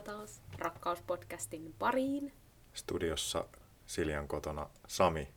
Tervetuloa 0.00 0.26
taas 0.26 0.42
Rakkauspodcastin 0.58 1.74
pariin. 1.78 2.32
Studiossa 2.74 3.44
Siljan 3.86 4.28
kotona 4.28 4.70
Sami. 4.86 5.28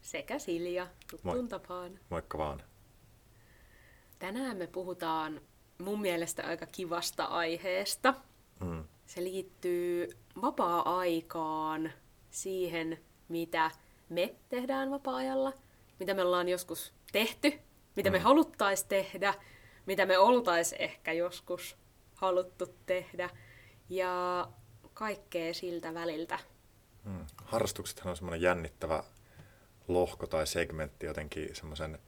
Sekä 0.00 0.38
Silja, 0.38 0.86
tuttuun 1.10 1.36
Moi. 1.36 1.48
tapaan. 1.48 1.98
Moikka 2.10 2.38
vaan. 2.38 2.62
Tänään 4.18 4.56
me 4.56 4.66
puhutaan 4.66 5.40
mun 5.78 6.00
mielestä 6.00 6.46
aika 6.46 6.66
kivasta 6.66 7.24
aiheesta. 7.24 8.14
Mm. 8.60 8.84
Se 9.06 9.24
liittyy 9.24 10.08
vapaa-aikaan, 10.42 11.92
siihen 12.30 12.98
mitä 13.28 13.70
me 14.08 14.34
tehdään 14.48 14.90
vapaa-ajalla, 14.90 15.52
mitä 15.98 16.14
me 16.14 16.22
ollaan 16.22 16.48
joskus 16.48 16.92
tehty, 17.12 17.52
mitä 17.96 18.10
me 18.10 18.18
Mm. 18.18 18.24
haluttais 18.24 18.84
tehdä, 18.84 19.34
mitä 19.86 20.06
me 20.06 20.18
oltais 20.18 20.72
ehkä 20.78 21.12
joskus 21.12 21.76
haluttu 22.14 22.66
tehdä 22.86 23.30
ja 23.90 24.48
kaikkea 24.94 25.54
siltä 25.54 25.94
väliltä. 25.94 26.38
Mm. 27.04 27.26
Harrastuksethan 27.44 28.10
on 28.10 28.16
semmoinen 28.16 28.42
jännittävä 28.42 29.04
lohko 29.88 30.26
tai 30.26 30.46
segmentti 30.46 31.06
jotenkin 31.06 31.54
semmoisen 31.54 31.98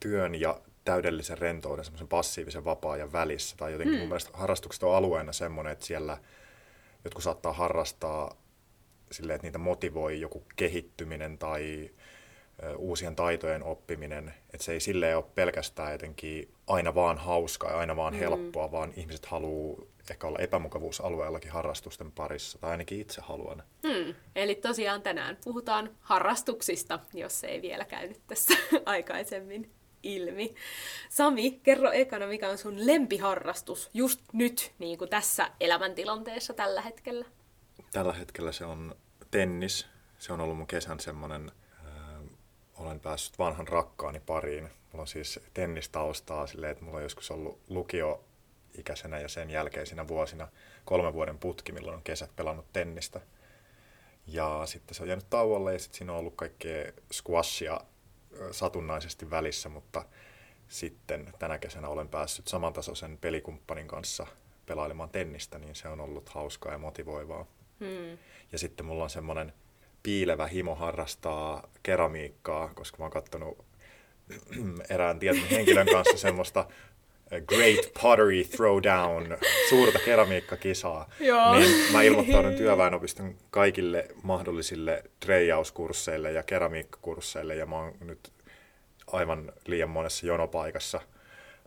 työn 0.00 0.34
ja 0.34 0.60
täydellisen 0.84 1.38
rentouden, 1.38 1.84
semmoisen 1.84 2.08
passiivisen 2.08 2.64
vapaa-ajan 2.64 3.12
välissä. 3.12 3.56
Tai 3.56 3.72
jotenkin 3.72 3.94
mm. 3.94 3.98
mun 4.00 4.08
mielestä 4.08 4.30
harrastukset 4.34 4.82
on 4.82 4.94
alueena 4.96 5.32
semmoinen, 5.32 5.72
että 5.72 5.84
siellä 5.86 6.18
jotkut 7.04 7.22
saattaa 7.24 7.52
harrastaa 7.52 8.36
silleen, 9.10 9.34
että 9.34 9.46
niitä 9.46 9.58
motivoi 9.58 10.20
joku 10.20 10.44
kehittyminen 10.56 11.38
tai 11.38 11.90
uusien 12.76 13.16
taitojen 13.16 13.62
oppiminen. 13.62 14.34
Että 14.54 14.64
se 14.64 14.72
ei 14.72 14.80
silleen 14.80 15.16
ole 15.16 15.24
pelkästään 15.34 15.92
jotenkin 15.92 16.54
aina 16.66 16.94
vaan 16.94 17.18
hauskaa 17.18 17.70
ja 17.70 17.78
aina 17.78 17.96
vaan 17.96 18.14
Mm. 18.14 18.18
helppoa, 18.18 18.72
vaan 18.72 18.92
ihmiset 18.96 19.26
haluaa 19.26 19.82
ehkä 20.10 20.26
olla 20.26 20.38
epämukavuusalueellakin 20.38 21.52
harrastusten 21.52 22.12
parissa, 22.12 22.58
tai 22.58 22.70
ainakin 22.70 23.00
itse 23.00 23.20
haluan. 23.20 23.62
Hmm. 23.88 24.14
Eli 24.36 24.54
tosiaan 24.54 25.02
tänään 25.02 25.38
puhutaan 25.44 25.90
harrastuksista, 26.00 27.00
jos 27.14 27.44
ei 27.44 27.62
vielä 27.62 27.84
käynyt 27.84 28.20
tässä 28.26 28.54
aikaisemmin 28.86 29.70
ilmi. 30.02 30.54
Sami, 31.08 31.60
kerro 31.62 31.92
ekana, 31.92 32.26
mikä 32.26 32.50
on 32.50 32.58
sun 32.58 32.86
lempiharrastus 32.86 33.90
just 33.94 34.20
nyt, 34.32 34.72
niin 34.78 34.98
kuin 34.98 35.10
tässä 35.10 35.50
elämäntilanteessa 35.60 36.54
tällä 36.54 36.80
hetkellä? 36.80 37.24
Tällä 37.92 38.12
hetkellä 38.12 38.52
se 38.52 38.64
on 38.64 38.96
tennis. 39.30 39.86
Se 40.18 40.32
on 40.32 40.40
ollut 40.40 40.56
mun 40.56 40.66
kesän 40.66 41.00
semmoinen, 41.00 41.52
äh, 41.86 42.22
olen 42.76 43.00
päässyt 43.00 43.38
vanhan 43.38 43.68
rakkaani 43.68 44.20
pariin. 44.20 44.64
Mulla 44.64 45.02
on 45.02 45.06
siis 45.06 45.40
tennistaustaa 45.54 46.46
silleen, 46.46 46.72
että 46.72 46.84
mulla 46.84 46.96
on 46.96 47.02
joskus 47.02 47.30
ollut 47.30 47.60
lukioikäisenä 48.72 49.18
ja 49.18 49.28
sen 49.28 49.50
jälkeisinä 49.50 50.08
vuosina 50.08 50.48
kolmen 50.84 51.12
vuoden 51.12 51.38
putki, 51.38 51.72
milloin 51.72 51.96
on 51.96 52.02
kesät 52.02 52.36
pelannut 52.36 52.72
tennistä. 52.72 53.20
Ja 54.26 54.62
sitten 54.66 54.94
se 54.94 55.02
on 55.02 55.08
jäänyt 55.08 55.30
tauolle 55.30 55.72
ja 55.72 55.78
sitten 55.78 55.98
siinä 55.98 56.12
on 56.12 56.18
ollut 56.18 56.34
kaikkea 56.36 56.92
squashia 57.12 57.80
satunnaisesti 58.50 59.30
välissä, 59.30 59.68
mutta 59.68 60.04
sitten 60.68 61.32
tänä 61.38 61.58
kesänä 61.58 61.88
olen 61.88 62.08
päässyt 62.08 62.48
samantasoisen 62.48 63.18
pelikumppanin 63.18 63.88
kanssa 63.88 64.26
pelailemaan 64.66 65.10
tennistä, 65.10 65.58
niin 65.58 65.74
se 65.74 65.88
on 65.88 66.00
ollut 66.00 66.28
hauskaa 66.28 66.72
ja 66.72 66.78
motivoivaa. 66.78 67.46
Hmm. 67.80 68.18
Ja 68.52 68.58
sitten 68.58 68.86
mulla 68.86 69.04
on 69.04 69.10
semmoinen 69.10 69.52
piilevä 70.02 70.46
himo 70.46 70.74
harrastaa 70.74 71.68
keramiikkaa, 71.82 72.74
koska 72.74 72.98
mä 72.98 73.04
oon 73.04 73.12
kattonut 73.12 73.64
erään 74.94 75.18
tietyn 75.18 75.48
henkilön 75.50 75.86
kanssa 75.86 76.16
semmoista 76.16 76.66
Great 77.40 77.92
Pottery 78.02 78.44
Throwdown, 78.44 79.36
suurta 79.68 79.98
keramiikkakisaa. 80.04 81.10
Joo. 81.20 81.54
Niin 81.54 81.92
mä 81.92 82.02
ilmoittaudun 82.02 82.54
työväenopiston 82.54 83.34
kaikille 83.50 84.08
mahdollisille 84.22 85.04
treijauskursseille 85.20 86.32
ja 86.32 86.42
keramiikkakursseille, 86.42 87.54
ja 87.54 87.66
mä 87.66 87.76
oon 87.76 87.92
nyt 88.00 88.32
aivan 89.06 89.52
liian 89.66 89.90
monessa 89.90 90.26
jonopaikassa 90.26 91.00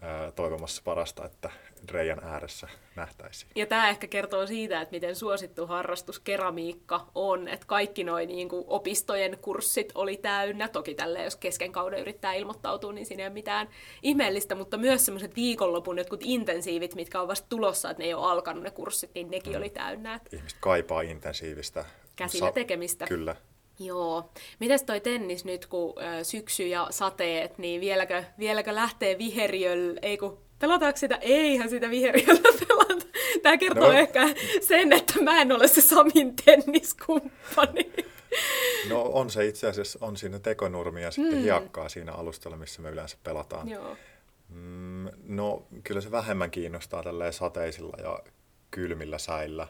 ää, 0.02 0.32
toivomassa 0.32 0.82
parasta, 0.86 1.26
että 1.26 1.50
reijan 1.92 2.24
ääressä 2.24 2.68
nähtäisiin. 2.96 3.52
Ja 3.56 3.66
tämä 3.66 3.90
ehkä 3.90 4.08
kertoo 4.08 4.48
siitä, 4.48 4.82
että 4.82 4.92
miten 4.96 5.16
suosittu 5.16 5.68
harrastus 5.68 6.20
keramiikka 6.20 7.08
on, 7.16 7.48
että 7.48 7.66
kaikki 7.68 8.04
noin 8.04 8.30
niin 8.30 8.50
kuin 8.50 8.64
opistojen 8.68 9.38
kurssit 9.42 9.92
oli 9.96 10.18
täynnä. 10.18 10.68
Toki 10.68 10.96
tälle, 10.96 11.24
jos 11.24 11.36
kesken 11.36 11.72
kauden 11.72 12.00
yrittää 12.00 12.34
ilmoittautua, 12.34 12.94
niin 12.94 13.06
siinä 13.06 13.24
ei 13.24 13.28
ole 13.28 13.34
mitään 13.34 13.70
ihmeellistä, 14.04 14.56
mutta 14.56 14.78
myös 14.78 15.06
semmoiset 15.06 15.36
viikonlopun 15.36 15.98
jotkut 15.98 16.20
intensiivit, 16.24 16.96
mitkä 16.96 17.22
on 17.22 17.28
vasta 17.28 17.48
tulossa, 17.50 17.90
että 17.90 18.04
ne 18.04 18.08
ei 18.08 18.14
ole 18.14 18.32
alkanut 18.32 18.64
ne 18.64 18.72
kurssit, 18.72 19.12
niin 19.16 19.32
nekin 19.32 19.54
Mm. 19.54 19.58
oli 19.58 19.70
täynnä. 19.70 20.16
Et 20.16 20.34
Ihmiset 20.34 20.58
kaipaa 20.62 21.02
intensiivistä. 21.02 21.86
Käsillä 22.16 22.52
tekemistä. 22.52 23.06
Kyllä. 23.08 23.36
Joo. 23.80 24.30
Mites 24.60 24.84
toi 24.84 25.00
tennis 25.00 25.46
nyt, 25.46 25.66
kun 25.66 25.94
syksy 26.24 26.68
ja 26.68 26.88
sateet, 26.90 27.58
niin 27.58 27.82
vieläkö, 27.82 28.24
vieläkö 28.40 28.76
lähtee 28.76 29.18
viheriöllä, 29.18 30.00
ei 30.02 30.18
kun 30.18 30.45
pelataanko 30.60 30.98
sitä? 30.98 31.16
Eihän 31.22 31.70
sitä 31.70 31.90
viheriöllä 31.90 32.50
pelata. 32.68 33.06
Tämä 33.44 33.58
kertoo 33.58 33.84
No. 33.88 33.92
ehkä 34.00 34.28
sen, 34.62 34.94
että 34.94 35.22
mä 35.22 35.42
en 35.42 35.52
ole 35.52 35.68
se 35.68 35.82
Samin 35.82 36.36
tenniskumppani. 36.46 37.92
No 38.90 39.02
on 39.02 39.30
se 39.30 39.46
itse 39.46 39.68
asiassa, 39.68 40.00
on 40.02 40.18
siinä 40.18 40.40
tekonurmi 40.40 41.02
ja 41.04 41.12
sitten 41.12 41.42
hiekkaa 41.42 41.90
siinä 41.90 42.14
alustalla, 42.14 42.58
missä 42.58 42.82
me 42.82 42.90
yleensä 42.90 43.18
pelataan. 43.24 43.70
Joo. 43.70 43.98
Mm, 44.50 45.08
no 45.24 45.64
kyllä 45.84 46.02
se 46.02 46.12
vähemmän 46.12 46.52
kiinnostaa 46.52 47.04
tälleen 47.04 47.34
sateisilla 47.34 47.98
ja 48.02 48.20
kylmillä 48.72 49.18
säillä. 49.18 49.68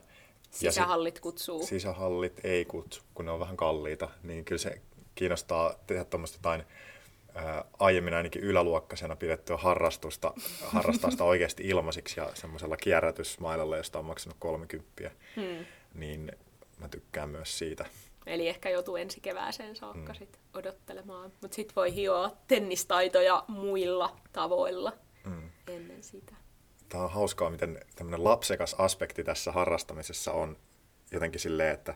Ja 0.61 0.71
Sisähallit 0.71 1.19
kutsuu. 1.19 1.59
sit 1.59 1.69
sisähallit 1.69 2.39
ei 2.43 2.65
kutsu, 2.65 3.01
kun 3.13 3.25
ne 3.25 3.31
on 3.31 3.39
vähän 3.39 3.57
kalliita, 3.57 4.09
niin 4.23 4.45
kyllä 4.45 4.59
se 4.59 4.81
kiinnostaa 5.15 5.73
tehdä 5.87 6.03
tuommoista 6.05 6.37
jotain 6.37 6.63
aiemmin 7.79 8.13
ainakin 8.13 8.41
yläluokkaisena 8.43 9.15
pidettyä 9.15 9.57
harrastusta, 9.57 10.33
harrastaa 10.73 11.11
sitä 11.11 11.23
oikeasti 11.23 11.63
ilmaisiksi 11.63 12.19
ja 12.19 12.29
semmoisella 12.33 12.77
kierrätysmailalla, 12.77 13.77
josta 13.77 13.99
on 13.99 14.05
maksanut 14.05 14.37
30, 14.39 15.11
Hmm. 15.35 15.65
niin 15.93 16.31
mä 16.79 16.87
tykkään 16.89 17.29
myös 17.29 17.57
siitä. 17.57 17.85
Eli 18.25 18.47
ehkä 18.47 18.69
joutuu 18.69 18.95
ensi 18.95 19.21
kevääseen 19.21 19.75
saakka 19.75 20.13
Mm. 20.13 20.17
sit 20.19 20.39
odottelemaan. 20.53 21.31
Mutta 21.41 21.55
sit 21.55 21.75
voi 21.75 21.93
hioa 21.95 22.31
tennistaitoja 22.47 23.43
muilla 23.47 24.15
tavoilla 24.31 24.93
Mm. 25.25 25.49
ennen 25.67 26.03
sitä. 26.03 26.35
Tämä 26.89 27.03
on 27.03 27.09
hauskaa, 27.11 27.49
miten 27.49 27.79
tämmöinen 27.95 28.23
lapsekas 28.23 28.73
aspekti 28.77 29.23
tässä 29.23 29.51
harrastamisessa 29.51 30.31
on 30.31 30.57
jotenkin 31.11 31.39
silleen, 31.41 31.73
että 31.73 31.95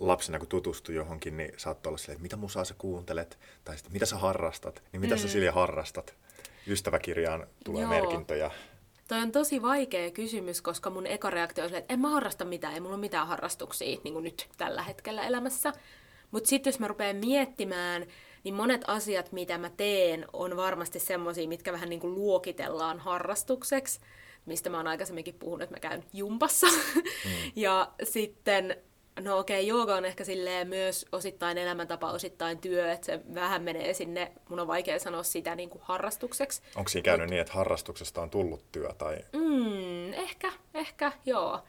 lapsena 0.00 0.38
kun 0.38 0.48
tutustuu 0.48 0.94
johonkin, 0.94 1.36
niin 1.36 1.52
saattoi 1.56 1.90
olla 1.90 1.98
silleen, 1.98 2.14
että 2.16 2.22
mitä 2.22 2.36
musaa 2.36 2.64
sä 2.64 2.74
kuuntelet, 2.78 3.38
tai 3.64 3.76
sitten 3.76 3.92
mitä 3.92 4.06
sä 4.06 4.16
harrastat, 4.16 4.82
niin 4.92 5.00
mitä 5.00 5.14
mm. 5.14 5.18
sä 5.18 5.28
Silja 5.28 5.52
harrastat. 5.52 6.14
Ystäväkirjaan 6.66 7.46
tulee 7.64 7.82
Joo. 7.82 7.90
merkintöjä. 7.90 8.50
Toi 9.08 9.18
on 9.18 9.32
tosi 9.32 9.62
vaikea 9.62 10.10
kysymys, 10.10 10.62
koska 10.62 10.90
mun 10.90 11.06
eka 11.06 11.30
reaktio 11.30 11.64
on 11.64 11.70
se, 11.70 11.76
että 11.76 11.94
en 11.94 12.00
mä 12.00 12.10
harrasta 12.10 12.44
mitään, 12.44 12.74
ei 12.74 12.80
mulla 12.80 12.94
ole 12.94 13.00
mitään 13.00 13.26
harrastuksia 13.26 13.98
niin 14.04 14.12
kuin 14.14 14.24
nyt 14.24 14.48
tällä 14.56 14.82
hetkellä 14.82 15.26
elämässä. 15.26 15.72
Mutta 16.30 16.48
sitten 16.48 16.70
jos 16.70 16.80
mä 16.80 16.88
rupean 16.88 17.16
miettimään, 17.16 18.06
niin 18.44 18.54
monet 18.54 18.84
asiat, 18.86 19.32
mitä 19.32 19.58
mä 19.58 19.70
teen, 19.70 20.26
on 20.32 20.56
varmasti 20.56 21.00
semmosia, 21.00 21.48
mitkä 21.48 21.72
vähän 21.72 21.88
niin 21.88 22.00
kuin 22.00 22.14
luokitellaan 22.14 22.98
harrastukseksi, 22.98 24.00
mistä 24.46 24.70
mä 24.70 24.76
oon 24.76 24.86
aikaisemminkin 24.86 25.34
puhunut, 25.34 25.62
että 25.62 25.76
mä 25.76 25.80
käyn 25.80 26.04
jumpassa. 26.12 26.66
Mm. 26.66 27.52
ja 27.56 27.92
sitten, 28.02 28.76
no 29.20 29.38
okei, 29.38 29.60
okay, 29.60 29.68
jooga 29.68 29.94
on 29.94 30.04
ehkä 30.04 30.24
silleen 30.24 30.68
myös 30.68 31.06
osittain 31.12 31.58
elämäntapa, 31.58 32.10
osittain 32.10 32.58
työ, 32.58 32.92
että 32.92 33.06
se 33.06 33.20
vähän 33.34 33.62
menee 33.62 33.94
sinne, 33.94 34.32
mun 34.48 34.60
on 34.60 34.66
vaikea 34.66 34.98
sanoa 34.98 35.22
sitä 35.22 35.54
niin 35.54 35.70
kuin 35.70 35.82
harrastukseksi. 35.84 36.62
Onko 36.76 36.88
siinä 36.88 37.04
käynyt 37.04 37.30
niin, 37.30 37.40
että 37.40 37.52
harrastuksesta 37.52 38.22
on 38.22 38.30
tullut 38.30 38.72
työ? 38.72 38.88
Tai... 38.98 39.16
Mm, 39.32 40.12
ehkä, 40.12 40.52
ehkä, 40.74 41.12
joo. 41.26 41.60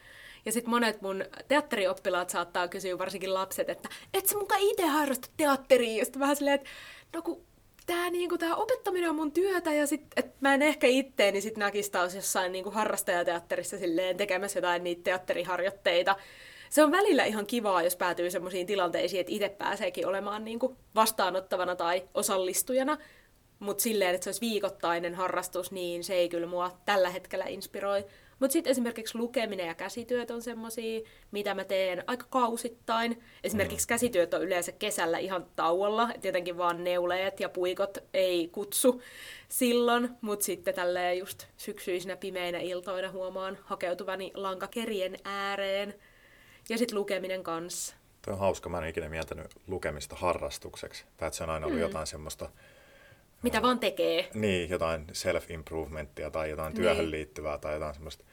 Ja 0.45 0.51
sitten 0.51 0.69
monet 0.69 1.01
mun 1.01 1.25
teatterioppilaat 1.47 2.29
saattaa 2.29 2.67
kysyä, 2.67 2.97
varsinkin 2.97 3.33
lapset, 3.33 3.69
että 3.69 3.89
et 4.13 4.25
sä 4.25 4.37
mukaan 4.37 4.61
itse 4.61 4.85
harrasta 4.85 5.27
teatteria? 5.37 5.97
Ja 5.97 6.05
sitten 6.05 6.19
vähän 6.19 6.35
silleen, 6.35 6.55
että 6.55 6.69
no 7.13 7.21
kun 7.21 7.45
tää, 7.85 8.09
niinku, 8.09 8.37
tää 8.37 8.55
opettaminen 8.55 9.09
on 9.09 9.15
mun 9.15 9.31
työtä 9.31 9.73
ja 9.73 9.87
sit, 9.87 10.01
et 10.15 10.41
mä 10.41 10.53
en 10.53 10.61
ehkä 10.61 10.87
itteeni 10.87 11.41
sit 11.41 11.57
näkisi 11.57 11.91
taas 11.91 12.15
jossain 12.15 12.51
niinku 12.51 12.71
harrastajateatterissa 12.71 13.77
silleen 13.77 14.17
tekemässä 14.17 14.57
jotain 14.57 14.83
niitä 14.83 15.03
teatteriharjoitteita. 15.03 16.15
Se 16.69 16.83
on 16.83 16.91
välillä 16.91 17.25
ihan 17.25 17.47
kivaa, 17.47 17.83
jos 17.83 17.95
päätyy 17.95 18.31
semmoisiin 18.31 18.67
tilanteisiin, 18.67 19.19
että 19.19 19.33
itse 19.33 19.49
pääseekin 19.49 20.07
olemaan 20.07 20.45
niinku 20.45 20.77
vastaanottavana 20.95 21.75
tai 21.75 22.03
osallistujana. 22.13 22.97
mutta 23.59 23.81
silleen, 23.81 24.15
että 24.15 24.23
se 24.23 24.29
olisi 24.29 24.41
viikoittainen 24.41 25.15
harrastus, 25.15 25.71
niin 25.71 26.03
se 26.03 26.13
ei 26.13 26.29
kyllä 26.29 26.47
mua 26.47 26.77
tällä 26.85 27.09
hetkellä 27.09 27.45
inspiroi. 27.45 28.05
Mutta 28.39 28.53
sitten 28.53 28.71
esimerkiksi 28.71 29.17
lukeminen 29.17 29.67
ja 29.67 29.75
käsityöt 29.75 30.31
on 30.31 30.41
semmosia, 30.41 31.01
mitä 31.31 31.53
mä 31.53 31.63
teen 31.63 32.03
aika 32.07 32.25
kausittain. 32.29 33.23
Esimerkiksi 33.43 33.85
mm. 33.85 33.89
käsityöt 33.89 34.33
on 34.33 34.43
yleensä 34.43 34.71
kesällä 34.71 35.17
ihan 35.17 35.45
tauolla, 35.55 36.09
et 36.15 36.25
jotenkin 36.25 36.57
vaan 36.57 36.83
neuleet 36.83 37.39
ja 37.39 37.49
puikot 37.49 37.97
ei 38.13 38.47
kutsu 38.47 39.01
silloin, 39.49 40.09
mutta 40.21 40.45
sitten 40.45 40.73
tälleen 40.73 41.17
just 41.17 41.45
syksyisinä 41.57 42.15
pimeinä 42.15 42.59
iltoina 42.59 43.11
huomaan 43.11 43.57
hakeutuvani 43.63 44.31
lankakerien 44.35 45.17
ääreen. 45.23 45.93
Ja 46.69 46.77
sitten 46.77 46.97
lukeminen 46.97 47.43
kanssa. 47.43 47.95
Tuo 48.21 48.33
on 48.33 48.39
hauska, 48.39 48.69
mä 48.69 48.77
en 48.77 48.89
ikinä 48.89 49.09
mieltänyt 49.09 49.47
lukemista 49.67 50.15
harrastukseksi. 50.15 51.05
Tai 51.17 51.27
että 51.27 51.37
se 51.37 51.43
on 51.43 51.49
aina 51.49 51.65
ollut 51.65 51.79
mm. 51.79 51.81
jotain 51.81 52.07
semmoista 52.07 52.49
mitä 53.43 53.61
vaan 53.61 53.79
tekee. 53.79 54.29
Niin, 54.33 54.69
jotain 54.69 55.07
self-improvementtia 55.13 56.31
tai 56.31 56.49
jotain 56.49 56.73
niin. 56.73 56.81
työhön 56.81 57.11
liittyvää 57.11 57.57
tai 57.57 57.73
jotain 57.73 57.93
semmoista 57.93 58.23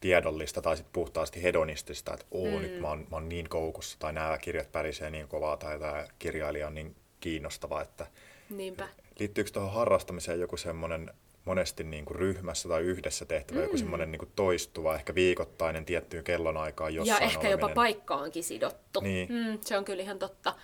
tiedollista 0.00 0.62
tai 0.62 0.76
sitten 0.76 0.92
puhtaasti 0.92 1.42
hedonistista, 1.42 2.14
että 2.14 2.26
oo, 2.30 2.50
mm. 2.50 2.62
nyt 2.62 2.80
mä 2.80 2.88
oon, 2.88 2.98
mä 2.98 3.16
oon 3.16 3.28
niin 3.28 3.48
koukussa 3.48 3.98
tai 3.98 4.12
nämä 4.12 4.38
kirjat 4.38 4.72
pärisee 4.72 5.10
niin 5.10 5.28
kovaa 5.28 5.56
tai 5.56 5.78
tämä 5.78 6.06
kirjailija 6.18 6.66
on 6.66 6.74
niin 6.74 6.96
kiinnostava, 7.20 7.82
että 7.82 8.06
Niinpä. 8.50 8.88
liittyykö 9.18 9.50
tuohon 9.50 9.72
harrastamiseen 9.72 10.40
joku 10.40 10.56
semmoinen 10.56 11.10
monesti 11.46 11.84
niin 11.84 12.04
kuin 12.04 12.16
ryhmässä 12.16 12.68
tai 12.68 12.82
yhdessä 12.82 13.24
tehtävä, 13.24 13.58
mm. 13.58 13.64
joku 13.64 13.78
semmoinen 13.78 14.12
niin 14.12 14.18
kuin 14.18 14.32
toistuva, 14.36 14.94
ehkä 14.94 15.14
viikoittainen 15.14 15.84
tiettyyn 15.84 16.24
kellonaikaan 16.24 16.94
jossain 16.94 17.22
Ja 17.22 17.26
ehkä 17.26 17.38
oleminen. 17.38 17.60
jopa 17.60 17.74
paikkaankin 17.74 18.44
sidottu. 18.44 19.00
Niin. 19.00 19.28
Mm, 19.32 19.58
se 19.60 19.78
on 19.78 19.84
kyllä 19.84 20.02
ihan 20.02 20.18
totta. 20.18 20.54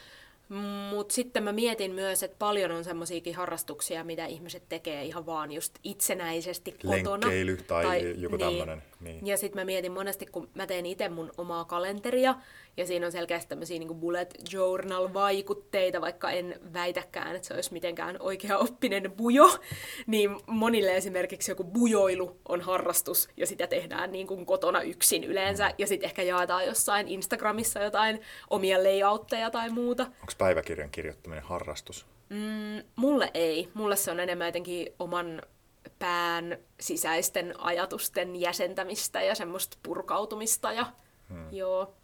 Mutta 0.90 1.14
sitten 1.14 1.42
mä 1.42 1.52
mietin 1.52 1.92
myös, 1.92 2.22
että 2.22 2.36
paljon 2.38 2.70
on 2.70 2.84
semmoisiakin 2.84 3.34
harrastuksia, 3.34 4.04
mitä 4.04 4.26
ihmiset 4.26 4.62
tekee 4.68 5.04
ihan 5.04 5.26
vaan 5.26 5.52
just 5.52 5.74
itsenäisesti 5.84 6.72
kotona. 6.72 7.26
Lenkkeily 7.26 7.56
tai, 7.56 7.84
tai 7.84 8.14
joku 8.16 8.36
niin. 8.36 8.48
tämmöinen. 8.48 8.82
Niin. 9.00 9.26
Ja 9.26 9.36
sitten 9.36 9.60
mä 9.60 9.64
mietin 9.64 9.92
monesti, 9.92 10.26
kun 10.26 10.48
mä 10.54 10.66
teen 10.66 10.86
itse 10.86 11.08
mun 11.08 11.30
omaa 11.36 11.64
kalenteria, 11.64 12.34
ja 12.76 12.86
siinä 12.86 13.06
on 13.06 13.12
selkeästi 13.12 13.48
tämmöisiä 13.48 13.78
niin 13.78 14.00
bullet 14.00 14.34
journal-vaikutteita, 14.52 16.00
vaikka 16.00 16.30
en 16.30 16.60
väitäkään, 16.72 17.36
että 17.36 17.48
se 17.48 17.54
olisi 17.54 17.72
mitenkään 17.72 18.16
oikea 18.20 18.58
oppinen 18.58 19.12
bujo, 19.12 19.58
niin 20.06 20.40
monille 20.46 20.96
esimerkiksi 20.96 21.50
joku 21.50 21.64
bujoilu 21.64 22.36
on 22.48 22.60
harrastus, 22.60 23.28
ja 23.36 23.46
sitä 23.46 23.66
tehdään 23.66 24.12
niin 24.12 24.26
kuin 24.26 24.46
kotona 24.46 24.82
yksin 24.82 25.24
yleensä, 25.24 25.74
ja 25.78 25.86
sitten 25.86 26.06
ehkä 26.06 26.22
jaetaan 26.22 26.66
jossain 26.66 27.08
Instagramissa 27.08 27.80
jotain 27.80 28.20
omia 28.50 28.82
layoutteja 28.82 29.50
tai 29.50 29.70
muuta. 29.70 30.02
Onko 30.02 30.32
päiväkirjan 30.38 30.90
kirjoittaminen 30.90 31.44
harrastus? 31.44 32.06
Mm, 32.28 32.82
mulle 32.96 33.30
ei. 33.34 33.68
Mulle 33.74 33.96
se 33.96 34.10
on 34.10 34.20
enemmän 34.20 34.48
jotenkin 34.48 34.92
oman 34.98 35.42
pään 35.98 36.58
sisäisten 36.80 37.60
ajatusten 37.60 38.36
jäsentämistä 38.36 39.22
ja 39.22 39.34
semmoista 39.34 39.78
purkautumista. 39.82 40.72
Ja, 40.72 40.86
hmm. 41.28 41.46
joo. 41.52 41.94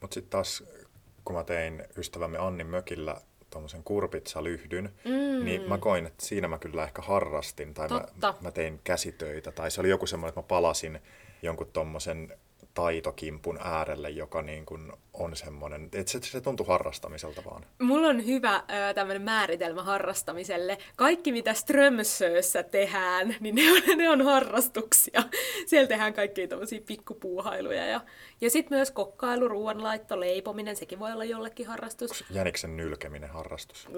Mutta 0.00 0.14
sitten 0.14 0.30
taas, 0.30 0.64
kun 1.24 1.36
mä 1.36 1.44
tein 1.44 1.84
ystävämme 1.98 2.38
Annin 2.38 2.66
mökillä 2.66 3.16
tuommoisen 3.50 3.82
kurpitsalyhdyn, 3.84 4.94
mm. 5.04 5.44
niin 5.44 5.68
mä 5.68 5.78
koin, 5.78 6.06
että 6.06 6.26
siinä 6.26 6.48
mä 6.48 6.58
kyllä 6.58 6.84
ehkä 6.84 7.02
harrastin, 7.02 7.74
tai 7.74 7.88
mä, 7.88 8.04
mä 8.40 8.50
tein 8.50 8.80
käsitöitä, 8.84 9.52
tai 9.52 9.70
se 9.70 9.80
oli 9.80 9.90
joku 9.90 10.06
semmoinen, 10.06 10.28
että 10.28 10.40
mä 10.40 10.46
palasin 10.48 11.00
jonkun 11.42 11.70
tuommoisen 11.72 12.38
taitokimpun 12.76 13.58
äärelle, 13.64 14.10
joka 14.10 14.42
niin 14.42 14.66
kuin 14.66 14.92
on 15.12 15.36
semmoinen, 15.36 15.88
että 15.92 16.12
se, 16.12 16.20
se 16.22 16.40
tuntuu 16.40 16.66
harrastamiselta 16.66 17.42
vaan. 17.44 17.66
Mulla 17.82 18.06
on 18.06 18.26
hyvä 18.26 18.62
tämmöinen 18.94 19.22
määritelmä 19.22 19.82
harrastamiselle. 19.82 20.78
Kaikki, 20.96 21.32
mitä 21.32 21.54
Strömsössä 21.54 22.62
tehdään, 22.62 23.36
niin 23.40 23.54
ne 23.54 23.62
on, 23.72 23.98
ne 23.98 24.10
on 24.10 24.22
harrastuksia. 24.22 25.22
Siellä 25.66 25.88
tehdään 25.88 26.14
kaikkia 26.14 26.48
tämmöisiä 26.48 26.80
pikkupuuhailuja. 26.86 27.86
Ja, 27.86 28.00
ja 28.40 28.50
sitten 28.50 28.78
myös 28.78 28.90
kokkailu, 28.90 29.48
ruoanlaitto, 29.48 30.20
leipominen, 30.20 30.76
sekin 30.76 30.98
voi 30.98 31.12
olla 31.12 31.24
jollekin 31.24 31.66
harrastus. 31.66 32.24
Jäniksen 32.30 32.76
nylkeminen 32.76 33.30
harrastus? 33.30 33.88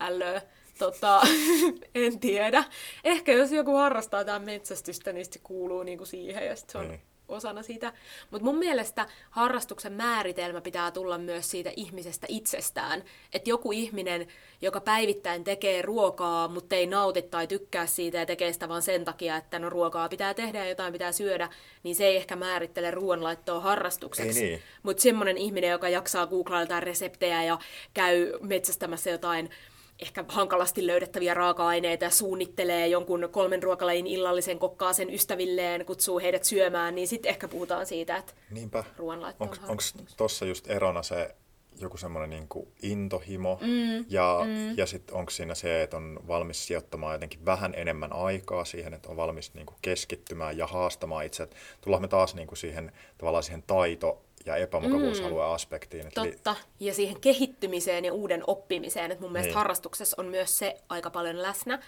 Älö. 0.00 0.40
Tota, 0.78 1.20
en 1.94 2.20
tiedä. 2.20 2.64
Ehkä 3.04 3.32
jos 3.32 3.52
joku 3.52 3.74
harrastaa 3.74 4.24
tämän 4.24 4.44
metsästystä, 4.44 5.12
niin 5.12 5.26
se 5.26 5.40
kuuluu 5.42 5.82
niinku 5.82 6.04
siihen 6.04 6.46
ja 6.46 6.56
se 6.56 6.78
on 6.78 6.88
niin 6.88 7.07
osana 7.28 7.62
sitä. 7.62 7.92
Mutta 8.30 8.44
mun 8.44 8.58
mielestä 8.58 9.06
harrastuksen 9.30 9.92
määritelmä 9.92 10.60
pitää 10.60 10.90
tulla 10.90 11.18
myös 11.18 11.50
siitä 11.50 11.72
ihmisestä 11.76 12.26
itsestään. 12.30 13.04
Että 13.32 13.50
joku 13.50 13.72
ihminen, 13.72 14.28
joka 14.60 14.80
päivittäin 14.80 15.44
tekee 15.44 15.82
ruokaa, 15.82 16.48
mutta 16.48 16.76
ei 16.76 16.86
nauti 16.86 17.22
tai 17.22 17.46
tykkää 17.46 17.86
siitä 17.86 18.18
ja 18.18 18.26
tekee 18.26 18.52
sitä 18.52 18.68
vaan 18.68 18.82
sen 18.82 19.04
takia, 19.04 19.36
että 19.36 19.58
no 19.58 19.70
ruokaa 19.70 20.08
pitää 20.08 20.34
tehdä 20.34 20.58
ja 20.58 20.68
jotain 20.68 20.92
pitää 20.92 21.12
syödä, 21.12 21.48
niin 21.82 21.96
se 21.96 22.06
ei 22.06 22.16
ehkä 22.16 22.36
määrittele 22.36 22.90
ruoanlaittoa 22.90 23.60
harrastukseksi. 23.60 24.42
Niin. 24.42 24.62
Mutta 24.82 25.02
semmoinen 25.02 25.38
ihminen, 25.38 25.70
joka 25.70 25.88
jaksaa 25.88 26.26
googlailla 26.26 26.80
reseptejä 26.80 27.42
ja 27.42 27.58
käy 27.94 28.32
metsästämässä 28.40 29.10
jotain 29.10 29.50
ehkä 29.98 30.24
hankalasti 30.28 30.86
löydettäviä 30.86 31.34
raaka-aineita 31.34 32.04
ja 32.04 32.10
suunnittelee 32.10 32.86
jonkun 32.86 33.28
kolmen 33.30 33.62
ruokalajin 33.62 34.06
illallisen 34.06 34.58
kokkaa 34.58 34.92
sen 34.92 35.14
ystävilleen, 35.14 35.86
kutsuu 35.86 36.18
heidät 36.18 36.44
syömään, 36.44 36.94
niin 36.94 37.08
sitten 37.08 37.30
ehkä 37.30 37.48
puhutaan 37.48 37.86
siitä, 37.86 38.16
että 38.16 38.32
Niinpä. 38.50 38.84
ruoanlaitto 38.96 39.44
on 39.44 39.50
Onko 39.68 39.82
tuossa 40.16 40.46
just 40.46 40.70
erona 40.70 41.02
se 41.02 41.34
joku 41.80 41.96
semmoinen 41.96 42.30
niin 42.30 42.68
intohimo 42.82 43.58
mm, 43.60 44.04
ja, 44.08 44.40
mm. 44.44 44.78
ja 44.78 44.86
sitten 44.86 45.16
onko 45.16 45.30
siinä 45.30 45.54
se, 45.54 45.82
että 45.82 45.96
on 45.96 46.20
valmis 46.28 46.66
sijoittamaan 46.66 47.14
jotenkin 47.14 47.44
vähän 47.44 47.74
enemmän 47.74 48.12
aikaa 48.12 48.64
siihen, 48.64 48.94
että 48.94 49.08
on 49.08 49.16
valmis 49.16 49.54
niin 49.54 49.66
kuin 49.66 49.76
keskittymään 49.82 50.58
ja 50.58 50.66
haastamaan 50.66 51.24
itse. 51.24 51.48
Tullaan 51.80 52.02
me 52.02 52.08
taas 52.08 52.34
niin 52.34 52.48
kuin 52.48 52.58
siihen, 52.58 52.92
tavallaan 53.18 53.42
siihen 53.42 53.62
taito 53.66 54.22
ja 54.46 54.56
epämukavuusalueen 54.56 55.48
mm, 55.48 55.54
aspektiin. 55.54 56.04
Totta, 56.14 56.56
li- 56.80 56.86
ja 56.86 56.94
siihen 56.94 57.20
kehittymiseen 57.20 58.04
ja 58.04 58.12
uuden 58.12 58.44
oppimiseen, 58.46 59.10
että 59.10 59.22
mun 59.22 59.32
mielestä 59.32 59.48
niin. 59.48 59.56
harrastuksessa 59.56 60.16
on 60.20 60.26
myös 60.26 60.58
se 60.58 60.76
aika 60.88 61.10
paljon 61.10 61.42
läsnä. 61.42 61.82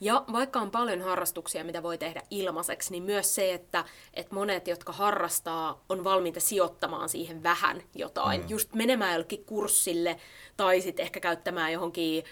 Ja 0.00 0.24
vaikka 0.32 0.60
on 0.60 0.70
paljon 0.70 1.00
harrastuksia, 1.00 1.64
mitä 1.64 1.82
voi 1.82 1.98
tehdä 1.98 2.22
ilmaiseksi, 2.30 2.90
niin 2.90 3.02
myös 3.02 3.34
se, 3.34 3.54
että, 3.54 3.84
että 4.14 4.34
monet, 4.34 4.68
jotka 4.68 4.92
harrastaa, 4.92 5.84
on 5.88 6.04
valmiita 6.04 6.40
sijoittamaan 6.40 7.08
siihen 7.08 7.42
vähän 7.42 7.82
jotain. 7.94 8.40
Mm. 8.40 8.46
Just 8.48 8.74
menemään 8.74 9.12
jollekin 9.12 9.44
kurssille 9.44 10.16
tai 10.56 10.80
sitten 10.80 11.02
ehkä 11.02 11.20
käyttämään 11.20 11.72
johonkin 11.72 12.24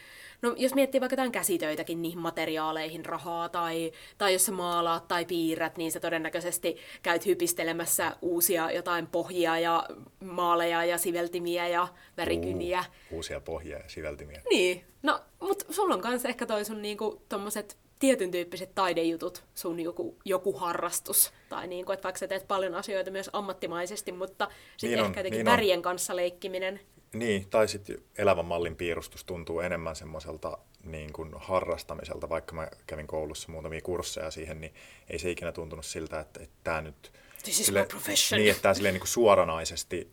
No 0.43 0.55
jos 0.56 0.75
miettii 0.75 1.00
vaikka 1.00 1.17
tämän 1.17 1.32
käsitöitäkin 1.32 2.02
niihin 2.02 2.19
materiaaleihin 2.19 3.06
rahaa, 3.06 3.49
tai, 3.49 3.93
tai 4.19 4.32
jos 4.32 4.46
sä 4.46 4.52
maalaat 4.52 5.08
tai 5.08 5.25
piirrät, 5.25 5.76
niin 5.76 5.92
sä 5.92 6.00
todennäköisesti 6.00 6.76
käyt 7.02 7.26
hypistelemässä 7.26 8.16
uusia 8.23 8.71
jotain 8.71 9.07
pohjia 9.07 9.59
ja 9.59 9.88
maaleja 10.25 10.85
ja 10.85 10.99
siveltimiä 10.99 11.68
ja 11.68 11.88
värikyniä. 12.16 12.85
Uh, 13.11 13.16
uusia 13.16 13.40
pohjia 13.40 13.78
ja 13.78 13.88
siveltimiä. 13.88 14.42
Niin, 14.50 14.85
no, 15.02 15.21
mutta 15.40 15.64
sulla 15.73 15.95
on 15.95 16.00
kanssa 16.00 16.28
ehkä 16.28 16.47
toi 16.47 16.64
sun 16.64 16.83
niinku, 16.83 17.23
tommoset 17.28 17.76
tietyn 17.99 18.30
tyyppiset 18.30 18.75
taidejutut, 18.75 19.45
sun 19.54 19.80
joku, 19.80 20.16
joku 20.25 20.52
harrastus. 20.52 21.33
Tai 21.49 21.66
niin 21.66 21.85
kuin, 21.85 21.95
että 21.95 22.04
vaikka 22.04 22.18
sä 22.18 22.28
teet 22.28 22.49
paljon 22.49 22.75
asioita 22.75 23.11
myös 23.11 23.30
ammattimaisesti, 23.33 24.12
mutta 24.12 24.49
sitten 24.76 24.99
niin 24.99 25.07
ehkä 25.07 25.21
jotenkin 25.21 25.38
niin 25.38 25.47
värien 25.47 25.78
on. 25.78 25.83
kanssa 25.83 26.16
leikkiminen 26.16 26.80
niin, 27.12 27.50
tai 27.50 27.69
sitten 27.69 28.03
elävän 28.19 28.45
mallin 28.45 28.77
piirustus 28.77 29.25
tuntuu 29.25 29.61
enemmän 29.61 29.97
semmoiselta 29.97 30.59
niin 30.85 31.12
kuin 31.12 31.31
harrastamiselta, 31.37 32.29
vaikka 32.29 32.55
mä 32.55 32.69
kävin 32.87 33.07
koulussa 33.07 33.53
muutamia 33.53 33.81
kursseja 33.81 34.31
siihen, 34.31 34.61
niin 34.61 34.75
ei 35.11 35.19
se 35.19 35.31
ikinä 35.31 35.53
tuntunut 35.53 35.87
siltä, 35.87 36.21
että, 36.21 36.43
että 36.43 36.57
tämä 36.65 36.81
nyt... 36.81 37.12
This 37.43 37.61
is 37.61 37.67
sille, 37.67 37.81
my 37.81 37.87
profession. 37.87 38.38
Niin, 38.38 38.50
että 38.50 38.62
tämä 38.62 38.75
niin 38.93 39.00
kuin 39.00 39.09
suoranaisesti 39.09 40.12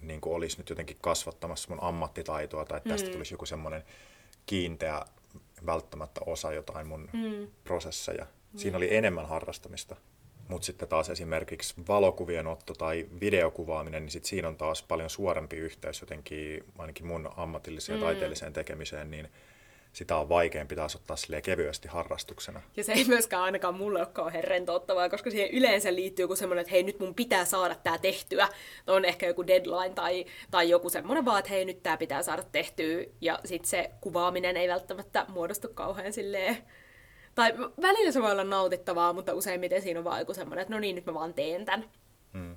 niin 0.00 0.20
kuin 0.20 0.36
olisi 0.36 0.58
nyt 0.58 0.70
jotenkin 0.70 0.96
kasvattamassa 1.00 1.68
mun 1.68 1.82
ammattitaitoa, 1.82 2.64
tai 2.64 2.76
että 2.76 2.88
tästä 2.88 3.08
mm. 3.08 3.12
tulisi 3.12 3.34
joku 3.34 3.46
semmoinen 3.46 3.84
kiinteä 4.46 5.04
välttämättä 5.66 6.20
osa 6.26 6.52
jotain 6.52 6.86
mun 6.86 7.08
mm. 7.12 7.48
prosesseja. 7.64 8.26
Siinä 8.56 8.76
oli 8.76 8.94
enemmän 8.96 9.28
harrastamista. 9.28 9.96
Mutta 10.48 10.66
sitten 10.66 10.88
taas 10.88 11.10
esimerkiksi 11.10 11.74
valokuvien 11.88 12.46
otto 12.46 12.74
tai 12.74 13.06
videokuvaaminen, 13.20 14.02
niin 14.02 14.10
sit 14.10 14.24
siinä 14.24 14.48
on 14.48 14.56
taas 14.56 14.82
paljon 14.82 15.10
suorempi 15.10 15.56
yhteys 15.56 16.00
jotenkin 16.00 16.64
ainakin 16.78 17.06
mun 17.06 17.30
ammatilliseen 17.36 17.96
ja 17.96 18.00
mm. 18.00 18.06
taiteelliseen 18.06 18.52
tekemiseen, 18.52 19.10
niin 19.10 19.28
sitä 19.92 20.16
on 20.16 20.28
vaikeampi 20.28 20.76
taas 20.76 20.96
ottaa 20.96 21.16
kevyesti 21.42 21.88
harrastuksena. 21.88 22.60
Ja 22.76 22.84
se 22.84 22.92
ei 22.92 23.04
myöskään 23.04 23.42
ainakaan 23.42 23.74
mulle 23.74 23.98
ole 23.98 24.08
kauhean 24.12 24.44
rentouttavaa, 24.44 25.08
koska 25.08 25.30
siihen 25.30 25.50
yleensä 25.50 25.94
liittyy 25.94 26.22
joku 26.22 26.36
semmoinen, 26.36 26.60
että 26.60 26.72
hei 26.72 26.82
nyt 26.82 27.00
mun 27.00 27.14
pitää 27.14 27.44
saada 27.44 27.74
tämä 27.74 27.98
tehtyä. 27.98 28.48
On 28.86 29.04
ehkä 29.04 29.26
joku 29.26 29.46
deadline 29.46 29.94
tai, 29.94 30.26
tai 30.50 30.70
joku 30.70 30.90
semmoinen 30.90 31.24
vaan, 31.24 31.38
että 31.38 31.50
hei 31.50 31.64
nyt 31.64 31.82
tämä 31.82 31.96
pitää 31.96 32.22
saada 32.22 32.42
tehtyä. 32.42 33.04
Ja 33.20 33.38
sitten 33.44 33.70
se 33.70 33.90
kuvaaminen 34.00 34.56
ei 34.56 34.68
välttämättä 34.68 35.26
muodostu 35.28 35.68
kauhean 35.74 36.12
silleen 36.12 36.56
tai 37.38 37.54
välillä 37.82 38.12
se 38.12 38.22
voi 38.22 38.32
olla 38.32 38.44
nautittavaa, 38.44 39.12
mutta 39.12 39.34
useimmiten 39.34 39.82
siinä 39.82 40.00
on 40.00 40.04
vaan 40.04 40.18
joku 40.18 40.34
semmoinen, 40.34 40.62
että 40.62 40.74
no 40.74 40.80
niin, 40.80 40.96
nyt 40.96 41.06
mä 41.06 41.14
vaan 41.14 41.34
teen 41.34 41.64
tämän. 41.64 41.90
Hmm. 42.32 42.56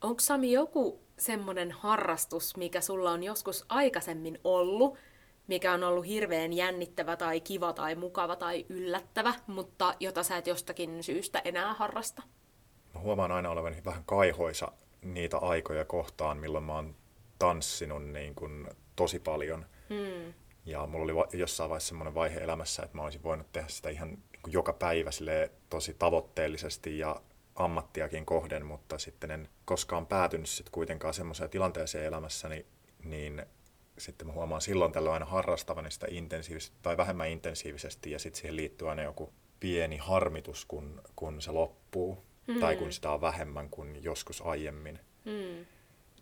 Onko 0.00 0.20
Sami 0.20 0.52
joku 0.52 1.00
semmoinen 1.18 1.72
harrastus, 1.72 2.56
mikä 2.56 2.80
sulla 2.80 3.10
on 3.10 3.22
joskus 3.22 3.64
aikaisemmin 3.68 4.38
ollut, 4.44 4.98
mikä 5.46 5.72
on 5.72 5.84
ollut 5.84 6.06
hirveän 6.06 6.52
jännittävä 6.52 7.16
tai 7.16 7.40
kiva 7.40 7.72
tai 7.72 7.94
mukava 7.94 8.36
tai 8.36 8.66
yllättävä, 8.68 9.34
mutta 9.46 9.94
jota 10.00 10.22
sä 10.22 10.36
et 10.36 10.46
jostakin 10.46 11.02
syystä 11.02 11.42
enää 11.44 11.74
harrasta? 11.74 12.22
Mä 12.94 13.00
huomaan 13.00 13.32
aina 13.32 13.50
olevani 13.50 13.76
vähän 13.84 14.02
kaihoisa 14.06 14.72
niitä 15.02 15.38
aikoja 15.38 15.84
kohtaan, 15.84 16.38
milloin 16.38 16.64
mä 16.64 16.74
oon 16.74 16.94
tanssinut 17.38 18.04
niin 18.04 18.34
kuin 18.34 18.68
tosi 18.96 19.18
paljon. 19.18 19.66
Hmm. 19.88 20.34
Ja 20.66 20.86
mulla 20.86 21.12
oli 21.12 21.38
jossain 21.38 21.70
vaiheessa 21.70 21.88
semmoinen 21.88 22.14
vaihe 22.14 22.40
elämässä, 22.40 22.82
että 22.82 22.96
mä 22.96 23.02
olisin 23.02 23.22
voinut 23.22 23.52
tehdä 23.52 23.68
sitä 23.68 23.88
ihan 23.88 24.08
niin 24.08 24.22
joka 24.46 24.72
päivä 24.72 25.10
tosi 25.70 25.94
tavoitteellisesti 25.94 26.98
ja 26.98 27.20
ammattiakin 27.54 28.26
kohden, 28.26 28.66
mutta 28.66 28.98
sitten 28.98 29.30
en 29.30 29.48
koskaan 29.64 30.06
päätynyt 30.06 30.48
sitten 30.48 30.72
kuitenkaan 30.72 31.14
semmoiseen 31.14 31.50
tilanteeseen 31.50 32.04
elämässäni, 32.04 32.66
niin 33.04 33.46
sitten 33.98 34.26
mä 34.26 34.32
huomaan 34.32 34.60
silloin 34.60 34.92
tällöin 34.92 35.14
aina 35.14 35.26
harrastavani 35.26 35.90
sitä 35.90 36.06
intensiivisesti 36.10 36.76
tai 36.82 36.96
vähemmän 36.96 37.28
intensiivisesti 37.28 38.10
ja 38.10 38.18
sitten 38.18 38.40
siihen 38.40 38.56
liittyy 38.56 38.90
aina 38.90 39.02
joku 39.02 39.32
pieni 39.60 39.96
harmitus, 39.96 40.64
kun, 40.64 41.02
kun 41.16 41.42
se 41.42 41.50
loppuu 41.50 42.24
mm. 42.46 42.60
tai 42.60 42.76
kun 42.76 42.92
sitä 42.92 43.10
on 43.10 43.20
vähemmän 43.20 43.70
kuin 43.70 44.02
joskus 44.02 44.42
aiemmin. 44.42 45.00
Mm. 45.24 45.66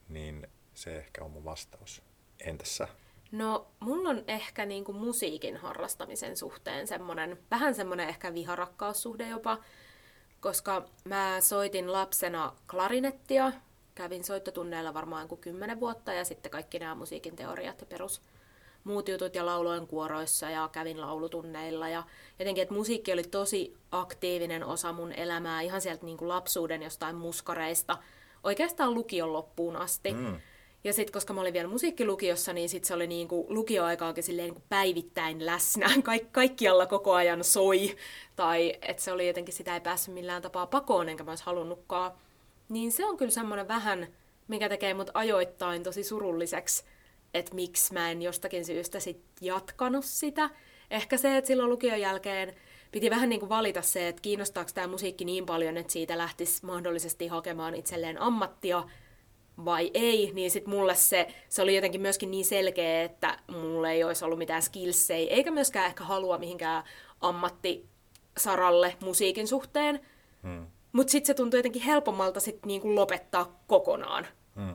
Niin 0.08 0.46
se 0.74 0.96
ehkä 0.96 1.24
on 1.24 1.30
mun 1.30 1.44
vastaus. 1.44 2.02
Entäs 2.40 2.76
sä? 2.76 2.88
No, 3.34 3.66
mulla 3.80 4.08
on 4.08 4.24
ehkä 4.28 4.66
niinku 4.66 4.92
musiikin 4.92 5.56
harrastamisen 5.56 6.36
suhteen 6.36 6.86
semmonen, 6.86 7.38
vähän 7.50 7.74
semmonen 7.74 8.08
ehkä 8.08 8.34
viharakkaussuhde 8.34 9.28
jopa, 9.28 9.58
koska 10.40 10.88
mä 11.04 11.36
soitin 11.40 11.92
lapsena 11.92 12.52
klarinettia, 12.70 13.52
kävin 13.94 14.24
soittotunneilla 14.24 14.94
varmaan 14.94 15.28
kuin 15.28 15.40
kymmenen 15.40 15.80
vuotta 15.80 16.12
ja 16.12 16.24
sitten 16.24 16.52
kaikki 16.52 16.78
nämä 16.78 16.94
musiikin 16.94 17.36
teoriat 17.36 17.80
ja 17.80 17.86
perus 17.86 18.20
muut 18.84 19.08
jutut 19.08 19.34
ja 19.34 19.46
lauloin 19.46 19.86
kuoroissa 19.86 20.50
ja 20.50 20.68
kävin 20.72 21.00
laulutunneilla 21.00 21.88
ja 21.88 22.02
jotenkin, 22.38 22.62
että 22.62 22.74
musiikki 22.74 23.12
oli 23.12 23.22
tosi 23.22 23.76
aktiivinen 23.90 24.64
osa 24.64 24.92
mun 24.92 25.12
elämää 25.12 25.60
ihan 25.60 25.80
sieltä 25.80 26.04
niin 26.04 26.16
kuin 26.16 26.28
lapsuuden 26.28 26.82
jostain 26.82 27.16
muskareista 27.16 27.98
oikeastaan 28.44 28.94
lukion 28.94 29.32
loppuun 29.32 29.76
asti. 29.76 30.12
Mm. 30.12 30.40
Ja 30.84 30.92
sitten 30.92 31.12
koska 31.12 31.32
mä 31.32 31.40
olin 31.40 31.52
vielä 31.52 31.68
musiikkilukiossa, 31.68 32.52
niin 32.52 32.68
sit 32.68 32.84
se 32.84 32.94
oli 32.94 33.06
niinku 33.06 33.46
lukioaikaakin 33.48 34.24
silleen 34.24 34.48
niinku 34.48 34.62
päivittäin 34.68 35.46
läsnä. 35.46 35.86
Kaik- 36.02 36.32
kaikkialla 36.32 36.86
koko 36.86 37.12
ajan 37.12 37.44
soi. 37.44 37.96
Tai 38.36 38.74
että 38.82 39.02
se 39.02 39.12
oli 39.12 39.26
jotenkin, 39.26 39.54
sitä 39.54 39.74
ei 39.74 39.80
päässyt 39.80 40.14
millään 40.14 40.42
tapaa 40.42 40.66
pakoon, 40.66 41.08
enkä 41.08 41.24
mä 41.24 41.30
olisi 41.30 41.44
halunnutkaan. 41.44 42.12
Niin 42.68 42.92
se 42.92 43.04
on 43.04 43.16
kyllä 43.16 43.30
semmoinen 43.30 43.68
vähän, 43.68 44.06
mikä 44.48 44.68
tekee 44.68 44.94
mut 44.94 45.10
ajoittain 45.14 45.82
tosi 45.82 46.04
surulliseksi, 46.04 46.84
että 47.34 47.54
miksi 47.54 47.92
mä 47.92 48.10
en 48.10 48.22
jostakin 48.22 48.64
syystä 48.64 49.00
sit 49.00 49.22
jatkanut 49.40 50.04
sitä. 50.04 50.50
Ehkä 50.90 51.16
se, 51.16 51.36
että 51.36 51.48
silloin 51.48 51.70
lukion 51.70 52.00
jälkeen 52.00 52.54
piti 52.92 53.10
vähän 53.10 53.28
niin 53.28 53.40
kuin 53.40 53.48
valita 53.48 53.82
se, 53.82 54.08
että 54.08 54.22
kiinnostaako 54.22 54.70
tämä 54.74 54.86
musiikki 54.86 55.24
niin 55.24 55.46
paljon, 55.46 55.76
että 55.76 55.92
siitä 55.92 56.18
lähtisi 56.18 56.66
mahdollisesti 56.66 57.26
hakemaan 57.26 57.74
itselleen 57.74 58.20
ammattia 58.20 58.84
vai 59.64 59.90
ei, 59.94 60.30
niin 60.34 60.50
sitten 60.50 60.74
mulle 60.74 60.94
se, 60.94 61.26
se 61.48 61.62
oli 61.62 61.74
jotenkin 61.74 62.00
myöskin 62.00 62.30
niin 62.30 62.44
selkeä, 62.44 63.02
että 63.02 63.38
mulle 63.48 63.92
ei 63.92 64.04
olisi 64.04 64.24
ollut 64.24 64.38
mitään 64.38 64.62
skillsei, 64.62 65.32
eikä 65.32 65.50
myöskään 65.50 65.86
ehkä 65.86 66.04
halua 66.04 66.38
mihinkään 66.38 66.84
ammattisaralle 67.20 68.96
musiikin 69.00 69.48
suhteen. 69.48 70.00
Hmm. 70.42 70.66
Mutta 70.92 71.10
sitten 71.10 71.26
se 71.26 71.34
tuntui 71.34 71.58
jotenkin 71.58 71.82
helpommalta 71.82 72.40
sit 72.40 72.66
niinku 72.66 72.94
lopettaa 72.94 73.60
kokonaan. 73.66 74.26
Hmm. 74.56 74.74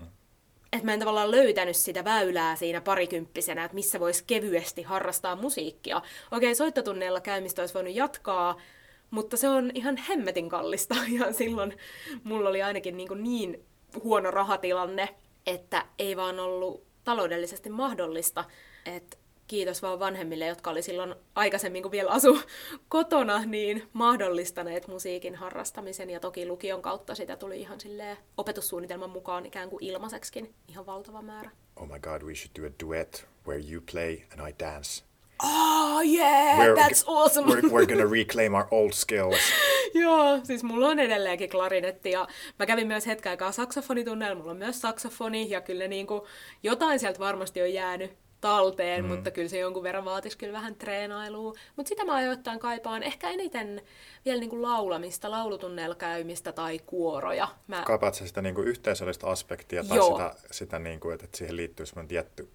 Että 0.74 0.86
mä 0.86 0.94
en 0.94 1.00
tavallaan 1.00 1.32
löytänyt 1.32 1.76
sitä 1.76 2.04
väylää 2.04 2.56
siinä 2.56 2.82
parikymppisenä, 2.82 3.64
että 3.64 3.76
missä 3.76 4.00
voisi 4.00 4.24
kevyesti 4.28 4.82
harrastaa 4.82 5.36
musiikkia. 5.36 6.02
Okei, 6.32 6.56
soittotunneilla 6.56 7.22
käymistä 7.22 7.62
olisi 7.62 7.74
voinut 7.74 7.96
jatkaa, 7.96 8.58
mutta 9.12 9.38
se 9.38 9.50
on 9.50 9.72
ihan 9.74 9.98
hemmetin 9.98 10.50
kallista. 10.50 10.96
Ja 11.20 11.34
silloin 11.34 11.78
mulla 12.24 12.50
oli 12.50 12.64
ainakin 12.64 12.98
niin, 12.98 13.08
kuin 13.08 13.24
niin 13.24 13.66
huono 14.04 14.32
rahatilanne, 14.32 15.16
että 15.46 15.86
ei 16.00 16.18
vaan 16.18 16.40
ollut 16.40 16.84
taloudellisesti 17.04 17.70
mahdollista. 17.70 18.44
Että 18.86 19.18
kiitos 19.48 19.82
vaan 19.82 20.00
vanhemmille, 20.00 20.46
jotka 20.46 20.70
oli 20.70 20.82
silloin 20.82 21.16
aikaisemmin, 21.36 21.82
kun 21.84 21.92
vielä 21.92 22.12
asu 22.12 22.40
kotona, 22.90 23.46
niin 23.46 23.90
mahdollistaneet 23.94 24.88
musiikin 24.88 25.36
harrastamisen. 25.36 26.10
Ja 26.10 26.20
toki 26.20 26.48
lukion 26.48 26.82
kautta 26.82 27.16
sitä 27.16 27.38
tuli 27.38 27.62
ihan 27.62 27.80
silleen 27.80 28.18
opetussuunnitelman 28.38 29.10
mukaan 29.10 29.46
ikään 29.46 29.70
kuin 29.70 29.84
ilmaiseksikin 29.84 30.54
ihan 30.68 30.86
valtava 30.86 31.22
määrä. 31.22 31.52
Oh 31.76 31.88
my 31.88 32.00
god, 32.00 32.22
we 32.22 32.36
should 32.36 32.62
do 32.62 32.68
a 32.68 32.72
duet 32.86 33.28
where 33.48 33.72
you 33.72 33.82
play 33.92 34.18
and 34.32 34.50
I 34.50 34.56
dance. 34.60 35.09
Oh 35.44 36.02
yeah, 36.02 36.58
we're, 36.60 36.76
that's 36.76 37.04
awesome! 37.08 37.48
We're, 37.48 37.70
we're 37.70 37.86
gonna 37.86 38.06
reclaim 38.20 38.54
our 38.54 38.68
old 38.72 38.92
skills. 38.94 39.40
Joo, 39.94 40.40
siis 40.44 40.64
mulla 40.64 40.88
on 40.88 41.00
edelleenkin 41.00 41.50
klarinetti 41.50 42.12
ja 42.12 42.28
mä 42.60 42.66
kävin 42.66 42.88
myös 42.88 43.08
hetken 43.08 43.30
aikaa 43.30 43.52
saksofonitunneilla, 43.52 44.36
mulla 44.36 44.52
on 44.52 44.58
myös 44.58 44.82
saksofoni 44.82 45.50
ja 45.50 45.62
kyllä 45.62 45.88
niin 45.88 46.08
kuin 46.08 46.22
jotain 46.64 47.00
sieltä 47.00 47.20
varmasti 47.20 47.62
on 47.62 47.74
jäänyt 47.74 48.18
talteen, 48.42 49.04
mm. 49.06 49.12
mutta 49.12 49.32
kyllä 49.32 49.50
se 49.50 49.60
jonkun 49.60 49.84
verran 49.84 50.06
vaatisi 50.06 50.38
kyllä 50.38 50.54
vähän 50.54 50.76
treenailua. 50.76 51.54
Mutta 51.76 51.90
sitä 51.90 52.06
mä 52.06 52.16
ajoittain 52.16 52.60
kaipaan 52.60 53.04
ehkä 53.04 53.30
eniten 53.30 53.82
vielä 54.26 54.40
niinku 54.40 54.62
laulamista, 54.62 55.32
laulutunneilla 55.32 55.96
käymistä 55.96 56.52
tai 56.52 56.80
kuoroja. 56.80 57.48
Mä... 57.68 57.84
Kaipaat 57.86 58.14
sä 58.14 58.28
sitä 58.28 58.42
niinku 58.42 58.62
yhteisöllistä 58.62 59.28
aspektia 59.28 59.84
tai 59.84 59.98
Joo. 59.98 60.12
sitä, 60.12 60.36
sitä 60.52 60.80
niinku, 60.80 61.10
että 61.10 61.28
siihen 61.38 61.56
liittyy 61.56 61.86
semmoinen 61.86 62.08
tietty 62.08 62.50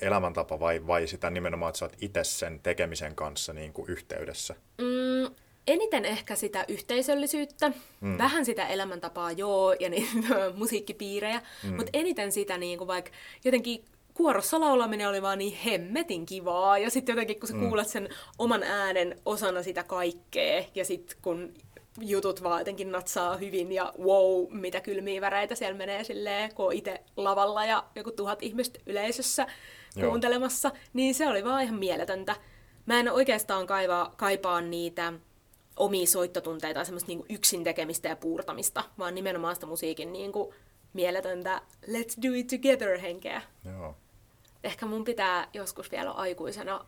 elämäntapa 0.00 0.60
vai, 0.60 0.86
vai 0.86 1.06
sitä 1.06 1.30
nimenomaan, 1.30 1.68
että 1.68 1.78
sä 1.78 1.84
oot 1.84 1.96
itse 2.00 2.24
sen 2.24 2.60
tekemisen 2.62 3.14
kanssa 3.14 3.52
niinku 3.52 3.84
yhteydessä? 3.88 4.54
Mm, 4.78 5.34
eniten 5.66 6.04
ehkä 6.04 6.34
sitä 6.34 6.64
yhteisöllisyyttä, 6.68 7.72
mm. 8.00 8.18
vähän 8.18 8.44
sitä 8.44 8.66
elämäntapaa, 8.66 9.32
joo, 9.32 9.72
ja 9.72 9.88
niin, 9.88 10.08
musiikkipiirejä, 10.56 11.42
mm. 11.62 11.74
mutta 11.74 11.90
eniten 11.92 12.32
sitä 12.32 12.58
niin 12.58 12.78
kuin 12.78 12.88
vaikka 12.88 13.10
jotenkin 13.44 13.84
kuorossa 14.14 14.60
laulaminen 14.60 15.08
oli 15.08 15.22
vaan 15.22 15.38
niin 15.38 15.56
hemmetin 15.56 16.26
kivaa. 16.26 16.78
Ja 16.78 16.90
sitten 16.90 17.12
jotenkin, 17.12 17.40
kun 17.40 17.48
sä 17.48 17.54
mm. 17.54 17.68
kuulet 17.68 17.88
sen 17.88 18.08
oman 18.38 18.62
äänen 18.62 19.20
osana 19.26 19.62
sitä 19.62 19.82
kaikkea, 19.82 20.64
ja 20.74 20.84
sitten 20.84 21.16
kun 21.22 21.54
jutut 22.00 22.42
vaan 22.42 22.60
jotenkin 22.60 22.92
natsaa 22.92 23.36
hyvin, 23.36 23.72
ja 23.72 23.92
wow, 23.98 24.46
mitä 24.50 24.80
kylmiä 24.80 25.20
väreitä 25.20 25.54
siellä 25.54 25.78
menee 25.78 26.04
silleen, 26.04 26.54
kun 26.54 26.72
itse 26.72 27.02
lavalla 27.16 27.64
ja 27.64 27.84
joku 27.94 28.10
tuhat 28.12 28.42
ihmistä 28.42 28.78
yleisössä 28.86 29.46
Joo. 29.96 30.08
kuuntelemassa, 30.08 30.70
niin 30.92 31.14
se 31.14 31.28
oli 31.28 31.44
vaan 31.44 31.62
ihan 31.62 31.78
mieletöntä. 31.78 32.36
Mä 32.86 33.00
en 33.00 33.12
oikeastaan 33.12 33.66
kaivaa, 33.66 34.14
kaipaa 34.16 34.60
niitä 34.60 35.12
omia 35.76 36.06
soittotunteita, 36.06 36.84
semmoista 36.84 37.08
niinku 37.08 37.26
yksin 37.30 37.64
tekemistä 37.64 38.08
ja 38.08 38.16
puurtamista, 38.16 38.84
vaan 38.98 39.14
nimenomaan 39.14 39.54
sitä 39.54 39.66
musiikin 39.66 40.12
niinku 40.12 40.54
mieletöntä 40.92 41.62
let's 41.86 42.22
do 42.28 42.32
it 42.34 42.46
together 42.46 42.98
henkeä. 42.98 43.42
Joo 43.64 43.94
ehkä 44.64 44.86
mun 44.86 45.04
pitää 45.04 45.48
joskus 45.52 45.90
vielä 45.90 46.10
aikuisena 46.10 46.86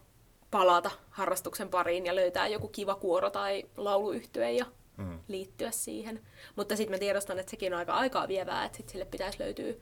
palata 0.51 0.91
harrastuksen 1.11 1.69
pariin 1.69 2.07
ja 2.07 2.15
löytää 2.15 2.47
joku 2.47 2.69
kiva 2.69 2.95
kuoro 2.95 3.31
tai 3.31 3.65
lauluyhtye 3.77 4.53
ja 4.53 4.67
mm. 4.97 5.19
liittyä 5.29 5.71
siihen. 5.71 6.23
Mutta 6.57 6.77
sitten 6.77 6.95
mä 6.95 6.99
tiedostan, 6.99 7.39
että 7.39 7.51
sekin 7.51 7.73
on 7.73 7.79
aika 7.79 7.95
aikaa 7.95 8.29
vievää, 8.29 8.65
että 8.65 8.77
sit 8.77 8.89
sille 8.89 9.05
pitäisi 9.05 9.41
löytyä, 9.41 9.75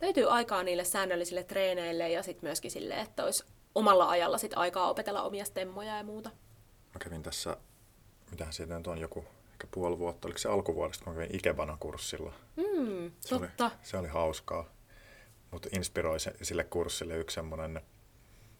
löytyy 0.00 0.32
aikaa 0.32 0.62
niille 0.62 0.84
säännöllisille 0.84 1.44
treeneille 1.44 2.10
ja 2.10 2.22
sitten 2.22 2.48
myöskin 2.48 2.70
sille, 2.70 3.00
että 3.00 3.24
olisi 3.24 3.44
omalla 3.74 4.10
ajalla 4.10 4.38
sit 4.38 4.52
aikaa 4.56 4.90
opetella 4.90 5.22
omia 5.22 5.44
stemmoja 5.44 5.96
ja 5.96 6.04
muuta. 6.04 6.30
Mä 6.94 6.98
kävin 6.98 7.22
tässä, 7.22 7.56
mitähän 8.30 8.52
siitä 8.52 8.78
nyt 8.78 8.86
on, 8.86 8.98
joku 8.98 9.24
ehkä 9.52 9.66
puoli 9.70 9.98
vuotta, 9.98 10.28
oliko 10.28 10.38
se 10.38 10.48
alkuvuodesta, 10.48 11.04
kun 11.04 11.12
mä 11.12 11.20
kävin 11.20 11.36
Ikebana-kurssilla. 11.36 12.32
Mm, 12.56 13.10
se 13.20 13.28
totta. 13.28 13.64
Oli, 13.64 13.72
se 13.82 13.96
oli 13.96 14.08
hauskaa 14.08 14.76
mutta 15.50 15.68
inspiroi 15.76 16.20
se, 16.20 16.32
sille 16.42 16.64
kurssille 16.64 17.16
yksi 17.16 17.34
semmoinen, 17.34 17.80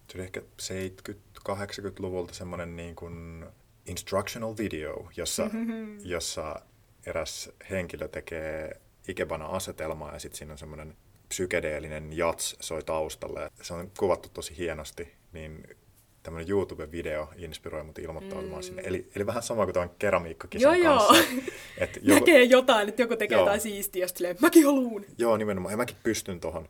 se 0.08 0.18
oli 0.18 0.24
ehkä 0.24 0.40
70-80-luvulta 0.40 2.34
semmoinen 2.34 2.76
niin 2.76 2.96
kuin 2.96 3.46
instructional 3.86 4.54
video, 4.58 5.08
jossa, 5.16 5.50
jossa 6.04 6.62
eräs 7.06 7.50
henkilö 7.70 8.08
tekee 8.08 8.80
Ikebana-asetelmaa 9.08 10.12
ja 10.12 10.18
sitten 10.18 10.38
siinä 10.38 10.52
on 10.52 10.58
semmoinen 10.58 10.96
psykedeellinen 11.28 12.16
jats 12.16 12.56
soi 12.60 12.82
taustalle. 12.82 13.50
Se 13.62 13.74
on 13.74 13.90
kuvattu 13.98 14.28
tosi 14.28 14.56
hienosti, 14.56 15.12
niin 15.32 15.76
tämmöinen 16.22 16.48
YouTube-video 16.48 17.28
inspiroi 17.36 17.84
mut 17.84 17.98
ilmoittautumaan 17.98 18.62
mm. 18.62 18.66
sinne. 18.66 18.82
Eli, 18.84 19.10
eli 19.16 19.26
vähän 19.26 19.42
sama 19.42 19.64
kuin 19.64 19.74
tuon 19.74 19.90
keramiikkakisan 19.98 20.78
joo, 20.78 20.98
kanssa. 20.98 21.14
Joo, 21.32 21.42
että 21.78 22.00
joku... 22.02 22.20
Näkee 22.20 22.44
jotain, 22.44 22.88
että 22.88 23.02
joku 23.02 23.16
tekee 23.16 23.36
joo. 23.36 23.42
jotain 23.42 23.60
siistiä, 23.60 24.04
ja 24.04 24.08
sitten 24.08 24.36
mäkin 24.40 24.64
haluun. 24.64 25.04
Joo, 25.18 25.36
nimenomaan. 25.36 25.72
Ja 25.72 25.76
mäkin 25.76 25.96
pystyn 26.02 26.40
tuohon. 26.40 26.68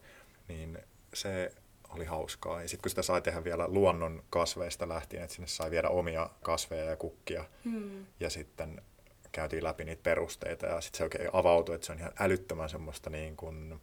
Niin 0.48 0.78
se 1.14 1.52
oli 1.88 2.04
hauskaa. 2.04 2.62
Ja 2.62 2.68
sitten 2.68 2.82
kun 2.82 2.90
sitä 2.90 3.02
sai 3.02 3.22
tehdä 3.22 3.44
vielä 3.44 3.68
luonnon 3.68 4.22
kasveista 4.30 4.88
lähtien, 4.88 5.22
että 5.22 5.34
sinne 5.34 5.48
sai 5.48 5.70
viedä 5.70 5.88
omia 5.88 6.30
kasveja 6.42 6.84
ja 6.84 6.96
kukkia. 6.96 7.44
Mm. 7.64 8.06
Ja 8.20 8.30
sitten 8.30 8.82
käytiin 9.32 9.64
läpi 9.64 9.84
niitä 9.84 10.02
perusteita 10.02 10.66
ja 10.66 10.80
sitten 10.80 10.98
se 10.98 11.04
oikein 11.04 11.28
avautui, 11.32 11.75
että 11.75 11.86
se 11.86 11.92
on 11.92 11.98
ihan 11.98 12.12
älyttömän 12.18 12.68
semmoista 12.68 13.10
niin 13.10 13.36
kuin 13.36 13.80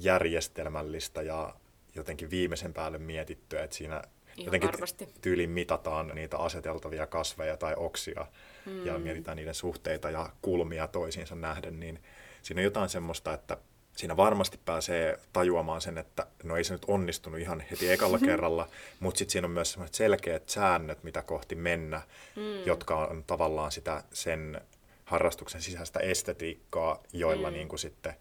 järjestelmällistä 0.00 1.22
ja 1.22 1.54
jotenkin 1.94 2.30
viimeisen 2.30 2.72
päälle 2.72 2.98
mietittyä, 2.98 3.62
että 3.62 3.76
siinä 3.76 4.02
jotenkin 4.36 4.72
varmasti. 4.72 5.08
tyyliin 5.20 5.50
mitataan 5.50 6.12
niitä 6.14 6.38
aseteltavia 6.38 7.06
kasveja 7.06 7.56
tai 7.56 7.74
oksia 7.76 8.26
mm. 8.66 8.86
ja 8.86 8.98
mietitään 8.98 9.36
niiden 9.36 9.54
suhteita 9.54 10.10
ja 10.10 10.30
kulmia 10.42 10.86
toisiinsa 10.86 11.34
nähden, 11.34 11.80
niin 11.80 12.02
siinä 12.42 12.60
on 12.60 12.64
jotain 12.64 12.88
semmoista, 12.88 13.34
että 13.34 13.56
siinä 13.96 14.16
varmasti 14.16 14.60
pääsee 14.64 15.18
tajuamaan 15.32 15.80
sen, 15.80 15.98
että 15.98 16.26
no 16.42 16.56
ei 16.56 16.64
se 16.64 16.74
nyt 16.74 16.84
onnistunut 16.88 17.40
ihan 17.40 17.64
heti 17.70 17.92
ekalla 17.92 18.18
kerralla, 18.28 18.68
mutta 19.00 19.18
sitten 19.18 19.32
siinä 19.32 19.46
on 19.46 19.50
myös 19.50 19.72
sellaiset 19.72 19.94
selkeät 19.94 20.48
säännöt, 20.48 21.02
mitä 21.02 21.22
kohti 21.22 21.54
mennä, 21.54 22.02
mm. 22.36 22.66
jotka 22.66 22.96
on 22.96 23.24
tavallaan 23.26 23.72
sitä 23.72 24.04
sen 24.12 24.60
harrastuksen 25.04 25.62
sisäistä 25.62 26.00
estetiikkaa, 26.00 27.02
joilla 27.12 27.50
mm. 27.50 27.54
niin 27.54 27.68
kuin 27.68 27.78
sitten 27.78 28.14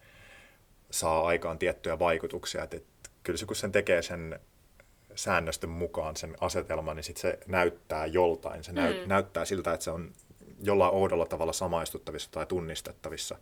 saa 0.94 1.28
aikaan 1.28 1.60
tiettyjä 1.60 2.00
vaikutuksia. 2.00 2.64
Et, 2.64 2.74
et, 2.74 2.86
kyllä 3.24 3.38
se 3.38 3.46
kun 3.46 3.56
sen 3.56 3.72
tekee 3.72 4.02
sen 4.02 4.40
säännöstön 5.16 5.70
mukaan 5.70 6.16
sen 6.16 6.36
asetelman, 6.42 6.96
niin 6.96 7.04
sitten 7.04 7.22
se 7.22 7.40
näyttää 7.48 8.06
joltain. 8.06 8.64
Se 8.64 8.72
mm. 8.72 8.78
näyttää 9.06 9.46
siltä, 9.46 9.74
että 9.74 9.84
se 9.84 9.92
on 9.92 10.12
jollain 10.64 10.94
oudolla 10.94 11.26
tavalla 11.26 11.54
samaistuttavissa 11.54 12.32
tai 12.32 12.46
tunnistettavissa 12.46 13.38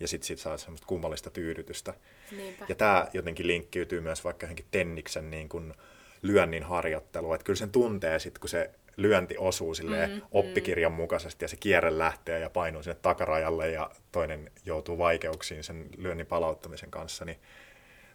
ja 0.00 0.08
sitten 0.08 0.26
sit 0.26 0.38
saa 0.38 0.56
semmoista 0.56 0.86
kummallista 0.86 1.30
tyydytystä. 1.30 1.94
Niinpä. 2.30 2.66
Ja 2.68 2.74
tämä 2.74 3.06
jotenkin 3.12 3.46
linkkiytyy 3.46 4.00
myös 4.00 4.24
vaikka 4.24 4.44
johonkin 4.44 4.66
Tenniksen 4.70 5.30
niin 5.30 5.48
kun 5.48 5.74
lyönnin 6.22 6.62
harjoitteluun, 6.62 7.34
että 7.34 7.44
kyllä 7.44 7.58
sen 7.58 7.70
tuntee 7.70 8.18
sitten, 8.18 8.40
kun 8.40 8.48
se 8.48 8.70
lyönti 8.96 9.38
osuu 9.38 9.74
sille 9.74 10.06
mm, 10.06 10.22
oppikirjan 10.30 10.92
mm. 10.92 10.96
mukaisesti 10.96 11.44
ja 11.44 11.48
se 11.48 11.56
kierre 11.56 11.98
lähtee 11.98 12.40
ja 12.40 12.50
painuu 12.50 12.82
sinne 12.82 12.98
takarajalle 13.02 13.70
ja 13.70 13.90
toinen 14.12 14.50
joutuu 14.64 14.98
vaikeuksiin 14.98 15.64
sen 15.64 15.88
lyönnin 15.96 16.26
palauttamisen 16.26 16.90
kanssa, 16.90 17.24
niin 17.24 17.38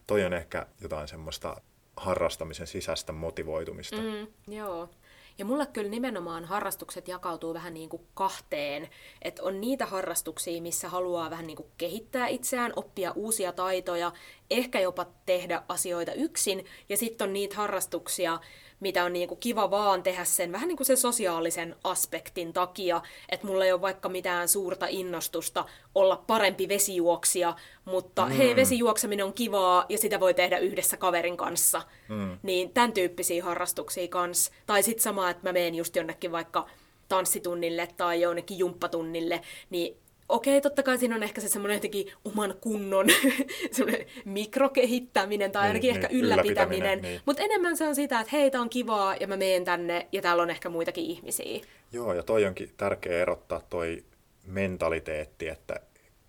toi 0.08 0.26
on 0.26 0.34
ehkä 0.34 0.66
jotain 0.82 1.08
semmoista 1.08 1.62
harrastamisen 1.98 2.68
sisäistä 2.68 3.12
motivoitumista. 3.12 3.98
Mm, 3.98 4.54
joo. 4.54 4.90
Ja 5.38 5.46
mulle 5.46 5.66
kyllä 5.66 5.90
nimenomaan 5.90 6.46
harrastukset 6.46 7.08
jakautuu 7.08 7.54
vähän 7.54 7.74
niin 7.74 7.90
kuin 7.90 8.02
kahteen. 8.14 8.90
Että 9.22 9.44
on 9.44 9.62
niitä 9.62 9.86
harrastuksia, 9.86 10.62
missä 10.62 10.90
haluaa 10.90 11.30
vähän 11.30 11.48
niin 11.48 11.58
kuin 11.58 11.70
kehittää 11.78 12.28
itseään, 12.28 12.74
oppia 12.76 13.12
uusia 13.12 13.52
taitoja, 13.52 14.12
ehkä 14.52 14.80
jopa 14.80 15.06
tehdä 15.26 15.64
asioita 15.68 16.14
yksin. 16.14 16.66
Ja 16.90 16.98
sitten 16.98 17.28
on 17.28 17.34
niitä 17.34 17.56
harrastuksia, 17.56 18.40
mitä 18.80 19.04
on 19.04 19.14
niinku 19.14 19.36
kiva 19.36 19.72
vaan 19.72 20.04
tehdä 20.04 20.26
sen 20.26 20.52
vähän 20.52 20.68
niin 20.68 20.78
kuin 20.78 20.88
sen 20.88 20.98
sosiaalisen 20.98 21.76
aspektin 21.84 22.54
takia, 22.54 23.02
että 23.30 23.48
mulla 23.48 23.66
ei 23.66 23.72
ole 23.72 23.82
vaikka 23.82 24.10
mitään 24.10 24.48
suurta 24.48 24.88
innostusta 24.90 25.66
olla 25.96 26.24
parempi 26.28 26.68
vesijuoksija, 26.68 27.56
mutta 27.86 28.26
mm. 28.26 28.32
hei, 28.32 28.56
vesijuokseminen 28.56 29.26
on 29.26 29.34
kivaa 29.34 29.86
ja 29.90 29.98
sitä 29.98 30.20
voi 30.20 30.34
tehdä 30.34 30.58
yhdessä 30.58 30.98
kaverin 30.98 31.38
kanssa. 31.38 31.82
Mm. 32.08 32.38
Niin 32.44 32.70
tämän 32.70 32.94
tyyppisiä 32.94 33.44
harrastuksia 33.44 34.08
kans. 34.08 34.52
Tai 34.66 34.84
sitten 34.84 35.04
sama, 35.04 35.30
että 35.30 35.50
mä 35.50 35.54
menen 35.54 35.76
just 35.76 35.96
jonnekin 35.96 36.32
vaikka 36.32 36.68
tanssitunnille 37.08 37.88
tai 37.98 38.22
jonnekin 38.22 38.58
jumppatunnille, 38.58 39.42
niin 39.70 39.98
okei, 40.30 40.62
totta 40.62 40.84
kai 40.84 40.98
siinä 40.98 41.16
on 41.16 41.24
ehkä 41.24 41.42
se 41.42 41.50
semmoinen 41.50 41.76
jotenkin 41.76 42.12
oman 42.26 42.56
kunnon 42.62 43.06
semmoinen 43.72 44.08
mikrokehittäminen 44.26 45.52
tai 45.52 45.62
niin, 45.62 45.68
ainakin 45.68 45.94
niin, 45.94 46.04
ehkä 46.04 46.16
ylläpitäminen. 46.16 47.02
Niin. 47.02 47.22
Mutta 47.26 47.44
enemmän 47.44 47.78
se 47.78 47.88
on 47.88 47.96
sitä, 47.96 48.20
että 48.20 48.32
hei, 48.32 48.52
tää 48.52 48.62
on 48.62 48.70
kivaa 48.70 49.16
ja 49.16 49.28
mä 49.28 49.38
menen 49.38 49.66
tänne 49.66 50.08
ja 50.12 50.22
täällä 50.22 50.44
on 50.44 50.50
ehkä 50.50 50.70
muitakin 50.70 51.06
ihmisiä. 51.06 51.62
Joo, 51.92 52.14
ja 52.14 52.24
toi 52.24 52.46
onkin 52.46 52.74
tärkeä 52.78 53.22
erottaa 53.22 53.62
toi 53.70 54.04
mentaliteetti, 54.46 55.48
että, 55.48 55.80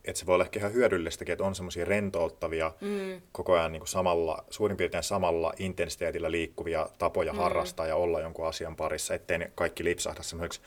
että 0.04 0.18
se 0.18 0.26
voi 0.26 0.34
olla 0.34 0.44
ehkä 0.44 0.58
ihan 0.58 0.72
hyödyllistäkin, 0.72 1.32
että 1.32 1.44
on 1.44 1.54
semmoisia 1.54 1.84
rentouttavia, 1.84 2.72
mm. 2.80 3.20
koko 3.32 3.52
ajan 3.54 3.72
niin 3.72 3.80
kuin 3.80 3.88
samalla, 3.88 4.44
suurin 4.50 4.76
piirtein 4.76 5.02
samalla 5.02 5.52
intensiteetillä 5.58 6.30
liikkuvia 6.30 6.88
tapoja 6.98 7.32
mm. 7.32 7.38
harrastaa 7.38 7.86
ja 7.86 7.96
olla 7.96 8.20
jonkun 8.20 8.46
asian 8.46 8.76
parissa, 8.76 9.14
ettei 9.14 9.38
ne 9.38 9.52
kaikki 9.54 9.84
lipsahda 9.84 10.22
semmoiseksi 10.22 10.60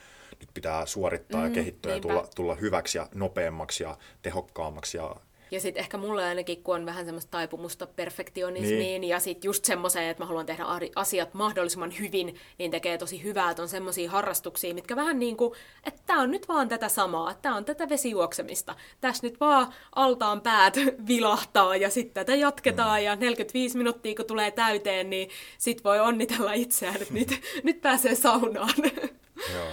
pitää 0.54 0.86
suorittaa 0.86 1.40
mm, 1.40 1.46
ja 1.46 1.54
kehittyä 1.54 1.92
niinpä. 1.92 2.08
ja 2.08 2.14
tulla, 2.14 2.28
tulla 2.34 2.54
hyväksi 2.54 2.98
ja 2.98 3.08
nopeammaksi 3.14 3.82
ja 3.82 3.96
tehokkaammaksi 4.22 4.96
ja 4.96 5.16
ja 5.52 5.60
sitten 5.60 5.80
ehkä 5.80 5.96
mulle 5.96 6.24
ainakin, 6.24 6.62
kun 6.62 6.74
on 6.74 6.86
vähän 6.86 7.04
semmoista 7.04 7.30
taipumusta 7.30 7.86
perfektionismiin 7.86 9.00
niin. 9.00 9.04
ja 9.04 9.20
sitten 9.20 9.48
just 9.48 9.64
semmoiseen, 9.64 10.10
että 10.10 10.22
mä 10.22 10.26
haluan 10.26 10.46
tehdä 10.46 10.64
asiat 10.96 11.34
mahdollisimman 11.34 11.98
hyvin, 11.98 12.36
niin 12.58 12.70
tekee 12.70 12.98
tosi 12.98 13.22
hyvää, 13.22 13.50
että 13.50 13.62
on 13.62 13.68
semmoisia 13.68 14.10
harrastuksia, 14.10 14.74
mitkä 14.74 14.96
vähän 14.96 15.18
niin 15.18 15.36
kuin, 15.36 15.54
että 15.86 16.00
tämä 16.06 16.20
on 16.20 16.30
nyt 16.30 16.48
vaan 16.48 16.68
tätä 16.68 16.88
samaa, 16.88 17.30
että 17.30 17.42
tämä 17.42 17.56
on 17.56 17.64
tätä 17.64 17.88
vesijuoksemista. 17.88 18.76
Tässä 19.00 19.26
nyt 19.26 19.40
vaan 19.40 19.72
altaan 19.94 20.40
päät 20.40 20.76
vilahtaa 21.08 21.76
ja 21.76 21.90
sitten 21.90 22.14
tätä 22.14 22.34
jatketaan 22.34 23.00
mm. 23.00 23.04
ja 23.04 23.16
45 23.16 23.78
minuuttia 23.78 24.14
kun 24.14 24.24
tulee 24.24 24.50
täyteen, 24.50 25.10
niin 25.10 25.28
sit 25.58 25.84
voi 25.84 26.00
onnitella 26.00 26.52
itseään, 26.52 27.02
että 27.02 27.14
nyt, 27.14 27.40
nyt 27.64 27.80
pääsee 27.80 28.14
saunaan. 28.14 28.74
Joo. 29.54 29.68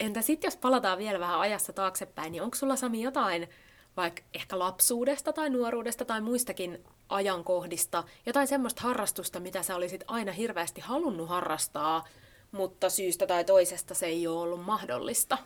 Entä 0.00 0.22
sitten 0.22 0.46
jos 0.48 0.56
palataan 0.56 0.98
vielä 0.98 1.20
vähän 1.20 1.40
ajassa 1.40 1.72
taaksepäin, 1.72 2.32
niin 2.32 2.42
onko 2.42 2.56
sulla 2.56 2.76
Sami 2.76 3.02
jotain 3.02 3.48
vaikka 3.96 4.22
ehkä 4.34 4.58
lapsuudesta 4.58 5.32
tai 5.32 5.50
nuoruudesta 5.50 6.04
tai 6.04 6.20
muistakin 6.20 6.84
ajankohdista, 7.08 8.04
jotain 8.26 8.46
semmoista 8.46 8.82
harrastusta, 8.82 9.40
mitä 9.40 9.62
sä 9.62 9.76
olisit 9.76 10.04
aina 10.06 10.32
hirveästi 10.32 10.80
halunnut 10.80 11.28
harrastaa, 11.28 12.04
mutta 12.52 12.90
syystä 12.90 13.26
tai 13.26 13.44
toisesta 13.44 13.94
se 13.94 14.06
ei 14.06 14.26
ole 14.26 14.40
ollut 14.40 14.64
mahdollista? 14.64 15.38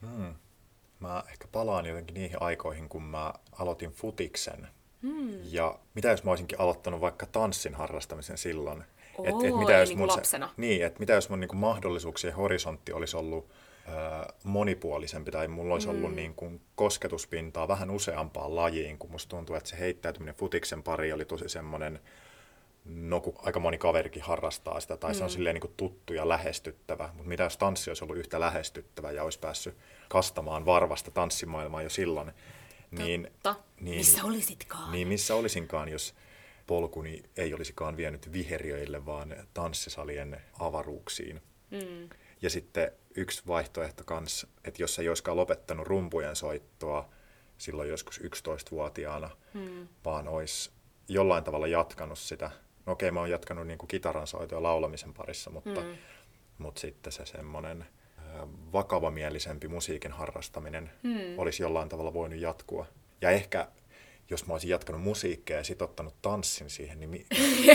Hmm. 0.00 0.34
Mä 1.00 1.22
ehkä 1.30 1.48
palaan 1.52 1.86
jotenkin 1.86 2.14
niihin 2.14 2.42
aikoihin, 2.42 2.88
kun 2.88 3.02
mä 3.02 3.34
aloitin 3.52 3.90
futiksen. 3.90 4.68
Hmm. 5.02 5.38
Ja 5.44 5.78
mitä 5.94 6.08
jos 6.08 6.24
mä 6.24 6.30
olisinkin 6.30 6.60
aloittanut 6.60 7.00
vaikka 7.00 7.26
tanssin 7.26 7.74
harrastamisen 7.74 8.38
silloin? 8.38 8.84
Oo, 9.18 9.26
et, 9.26 9.48
et 9.48 9.58
mitä 9.58 9.72
jos 9.72 9.88
niin 9.88 9.98
mun 9.98 10.08
lapsena. 10.08 10.46
Se, 10.46 10.52
niin, 10.56 10.86
että 10.86 11.00
mitä 11.00 11.12
jos 11.12 11.28
mun 11.28 11.40
niin 11.40 11.56
mahdollisuuksien 11.56 12.34
horisontti 12.34 12.92
olisi 12.92 13.16
ollut 13.16 13.50
monipuolisempi 14.44 15.30
tai 15.30 15.48
mulla 15.48 15.74
olisi 15.74 15.88
ollut 15.88 16.10
mm. 16.10 16.16
niin 16.16 16.34
kuin 16.34 16.60
kosketuspintaa 16.74 17.68
vähän 17.68 17.90
useampaan 17.90 18.56
lajiin, 18.56 18.98
kun 18.98 19.10
musta 19.10 19.30
tuntuu, 19.30 19.56
että 19.56 19.70
se 19.70 19.78
heittäytyminen 19.78 20.34
futiksen 20.34 20.82
pari 20.82 21.12
oli 21.12 21.24
tosi 21.24 21.48
semmoinen, 21.48 22.00
no 22.84 23.20
kun 23.20 23.34
aika 23.38 23.60
moni 23.60 23.78
kaverikin 23.78 24.22
harrastaa 24.22 24.80
sitä, 24.80 24.96
tai 24.96 25.12
mm. 25.12 25.14
se 25.14 25.24
on 25.24 25.30
mm. 25.30 25.32
silleen 25.32 25.54
niin 25.54 25.60
kuin 25.60 25.74
tuttu 25.76 26.12
ja 26.12 26.28
lähestyttävä, 26.28 27.10
mutta 27.12 27.28
mitä 27.28 27.42
jos 27.42 27.56
tanssi 27.56 27.90
olisi 27.90 28.04
ollut 28.04 28.16
yhtä 28.16 28.40
lähestyttävä 28.40 29.10
ja 29.10 29.24
olisi 29.24 29.38
päässyt 29.38 29.76
kastamaan 30.08 30.66
varvasta 30.66 31.10
tanssimaailmaa 31.10 31.82
jo 31.82 31.90
silloin, 31.90 32.32
niin, 32.90 33.30
Totta. 33.42 33.64
niin 33.80 33.96
missä 33.96 34.24
olisitkaan? 34.24 34.92
Niin, 34.92 35.08
missä 35.08 35.34
olisinkaan, 35.34 35.88
jos 35.88 36.14
polkuni 36.66 37.22
ei 37.36 37.54
olisikaan 37.54 37.96
vienyt 37.96 38.32
viheriöille, 38.32 39.06
vaan 39.06 39.36
tanssisalien 39.54 40.40
avaruuksiin. 40.58 41.42
Mm. 41.70 42.08
Ja 42.42 42.50
sitten 42.50 42.92
yksi 43.16 43.42
vaihtoehto 43.46 44.04
kanssa, 44.04 44.46
että 44.64 44.82
jos 44.82 44.98
ei 44.98 45.08
olisikaan 45.08 45.36
lopettanut 45.36 45.86
rumpujen 45.86 46.36
soittoa 46.36 47.08
silloin 47.58 47.88
joskus 47.88 48.20
11-vuotiaana, 48.20 49.30
hmm. 49.54 49.88
vaan 50.04 50.28
olisi 50.28 50.70
jollain 51.08 51.44
tavalla 51.44 51.66
jatkanut 51.66 52.18
sitä. 52.18 52.50
No 52.86 52.92
okei, 52.92 53.10
mä 53.10 53.20
oon 53.20 53.30
jatkanut 53.30 53.66
niin 53.66 53.78
kuin 53.78 53.88
kitaran 53.88 54.26
soitoa 54.26 54.62
laulamisen 54.62 55.14
parissa, 55.14 55.50
mutta, 55.50 55.80
hmm. 55.80 55.96
mutta 56.58 56.80
sitten 56.80 57.12
se 57.12 57.26
semmoinen 57.26 57.86
vakavamielisempi 58.72 59.68
musiikin 59.68 60.12
harrastaminen 60.12 60.90
hmm. 61.02 61.38
olisi 61.38 61.62
jollain 61.62 61.88
tavalla 61.88 62.14
voinut 62.14 62.40
jatkua. 62.40 62.86
Ja 63.20 63.30
ehkä 63.30 63.68
jos 64.30 64.46
mä 64.46 64.52
olisin 64.54 64.70
jatkanut 64.70 65.02
musiikkia 65.02 65.56
ja 65.56 65.64
sitten 65.64 65.84
ottanut 65.84 66.14
tanssin 66.22 66.70
siihen, 66.70 67.00
niin 67.00 67.10
mi- 67.10 67.26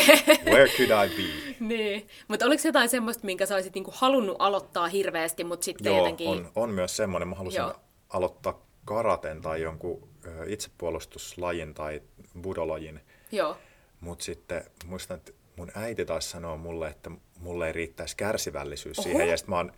where 0.51 0.69
could 0.77 1.05
I 1.05 1.15
be? 1.15 1.55
niin, 1.59 2.07
mutta 2.27 2.45
oliko 2.45 2.61
jotain 2.65 2.89
semmoista, 2.89 3.25
minkä 3.25 3.45
sä 3.45 3.55
olisit 3.55 3.75
niinku 3.75 3.93
halunnut 3.95 4.35
aloittaa 4.39 4.87
hirveästi, 4.87 5.43
mutta 5.43 5.65
sitten 5.65 5.89
Joo, 5.89 5.97
jotenkin... 5.97 6.27
on, 6.27 6.51
on 6.55 6.69
myös 6.69 6.95
semmoinen. 6.95 7.27
Mä 7.27 7.35
halusin 7.35 7.57
Joo. 7.57 7.75
aloittaa 8.09 8.65
karaten 8.85 9.41
tai 9.41 9.61
jonkun 9.61 10.09
itsepuolustuslajin 10.47 11.73
tai 11.73 12.01
budolajin. 12.41 12.99
Joo. 13.31 13.57
Mutta 13.99 14.25
sitten 14.25 14.63
muistan, 14.85 15.17
että 15.17 15.31
mun 15.55 15.71
äiti 15.75 16.05
taisi 16.05 16.29
sanoa 16.29 16.57
mulle, 16.57 16.87
että 16.87 17.11
mulle 17.39 17.67
ei 17.67 17.73
riittäisi 17.73 18.17
kärsivällisyys 18.17 18.99
Oho. 18.99 19.03
siihen. 19.03 19.29
Ja 19.29 19.37
sitten 19.37 19.49
mä 19.49 19.57
oon, 19.57 19.73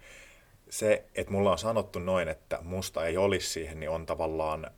se, 0.70 1.06
että 1.16 1.32
mulla 1.34 1.52
on 1.52 1.58
sanottu 1.58 2.00
noin, 2.00 2.28
että 2.28 2.60
musta 2.62 3.06
ei 3.06 3.18
olisi 3.18 3.50
siihen, 3.50 3.80
niin 3.80 3.90
on 3.90 4.06
tavallaan 4.06 4.72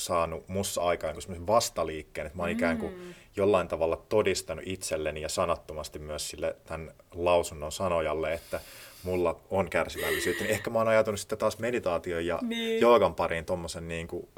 saanut 0.00 0.48
mussa 0.48 0.82
aikaan 0.82 1.16
niin 1.28 1.46
vastaliikkeen, 1.46 2.26
että 2.26 2.36
mä 2.36 2.42
oon 2.42 2.50
mm. 2.50 2.56
ikään 2.56 2.78
kuin 2.78 2.92
mm. 2.92 3.14
jollain 3.36 3.68
tavalla 3.68 3.96
todistanut 4.08 4.64
itselleni 4.66 5.20
ja 5.20 5.28
sanattomasti 5.28 5.98
myös 5.98 6.30
sille 6.30 6.56
tämän 6.64 6.94
lausunnon 7.14 7.72
sanojalle, 7.72 8.32
että 8.32 8.60
mulla 9.02 9.40
on 9.50 9.70
kärsivällisyyttä, 9.70 10.44
niin 10.44 10.54
ehkä 10.54 10.70
mä 10.70 10.78
oon 10.78 10.88
ajatunut 10.88 11.20
sitten 11.20 11.38
taas 11.38 11.58
meditaation 11.58 12.26
ja 12.26 12.38
niin. 12.42 12.80
joogan 12.80 13.14
pariin 13.14 13.44
tuommoisen 13.44 13.88
niin 13.88 14.08
kuin 14.08 14.28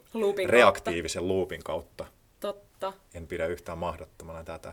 reaktiivisen 0.46 1.20
kautta. 1.20 1.34
loopin 1.34 1.62
kautta. 1.64 2.06
Totta. 2.40 2.92
En 3.14 3.26
pidä 3.26 3.46
yhtään 3.46 3.78
mahdottomana 3.78 4.44
tätä. 4.44 4.72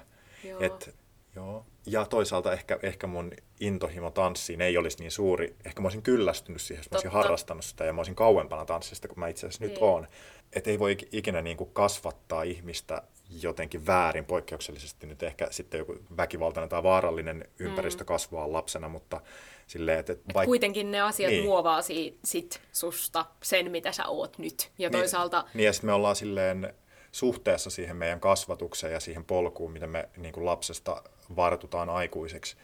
Et 0.60 0.96
Joo. 1.36 1.66
Ja 1.86 2.06
toisaalta 2.06 2.54
ehkä, 2.54 2.80
ehkä 2.84 3.08
mun 3.08 3.32
intohimo 3.60 4.12
tanssiin 4.12 4.62
ei 4.62 4.78
olisi 4.78 5.00
niin 5.00 5.12
suuri. 5.12 5.56
Ehkä 5.66 5.82
mä 5.82 5.86
olisin 5.86 6.02
kyllästynyt 6.02 6.62
siihen, 6.62 6.80
jos 6.80 6.92
mä 6.92 6.96
olisin 6.96 7.12
harrastanut 7.12 7.66
sitä 7.66 7.86
ja 7.86 7.94
mä 7.94 8.00
olisin 8.00 8.16
kauempana 8.16 8.66
tanssista 8.66 9.08
kuin 9.08 9.20
mä 9.20 9.28
itse 9.28 9.48
asiassa 9.48 9.64
nyt 9.64 9.74
niin. 9.74 9.84
oon. 9.84 10.08
Että 10.54 10.70
ei 10.70 10.80
voi 10.80 10.98
ikinä 11.12 11.42
niin 11.42 11.58
kuin 11.58 11.70
kasvattaa 11.74 12.44
ihmistä 12.44 13.02
jotenkin 13.42 13.86
väärin, 13.86 14.26
poikkeuksellisesti 14.26 15.08
nyt 15.08 15.24
ehkä 15.24 15.48
sitten 15.52 15.78
joku 15.78 15.96
väkivaltainen 16.18 16.70
tai 16.70 16.84
vaarallinen 16.84 17.46
ympäristö 17.60 18.04
mm. 18.04 18.08
kasvaa 18.08 18.52
lapsena, 18.52 18.90
mutta 18.90 19.22
silleen, 19.68 20.00
että... 20.00 20.14
Et 20.14 20.22
vaik- 20.34 20.46
kuitenkin 20.46 20.92
ne 20.92 21.02
asiat 21.02 21.32
niin. 21.32 21.44
muovaa 21.44 21.82
si- 21.82 22.20
sit 22.26 22.62
susta 22.72 23.26
sen, 23.44 23.72
mitä 23.72 23.92
sä 23.92 24.08
oot 24.08 24.38
nyt. 24.38 24.72
Ja 24.78 24.90
niin, 24.90 25.00
toisaalta... 25.00 25.46
Niin, 25.54 25.66
ja 25.66 25.74
sitten 25.74 25.88
me 25.88 25.94
ollaan 25.94 26.16
silleen 26.16 26.74
suhteessa 27.12 27.70
siihen 27.70 27.96
meidän 27.96 28.20
kasvatukseen 28.20 28.94
ja 28.94 29.00
siihen 29.00 29.26
polkuun, 29.26 29.72
mitä 29.72 29.88
me 29.88 30.10
niin 30.18 30.34
kuin 30.34 30.46
lapsesta 30.46 31.04
vartutaan 31.36 31.90
aikuiseksi. 31.90 32.58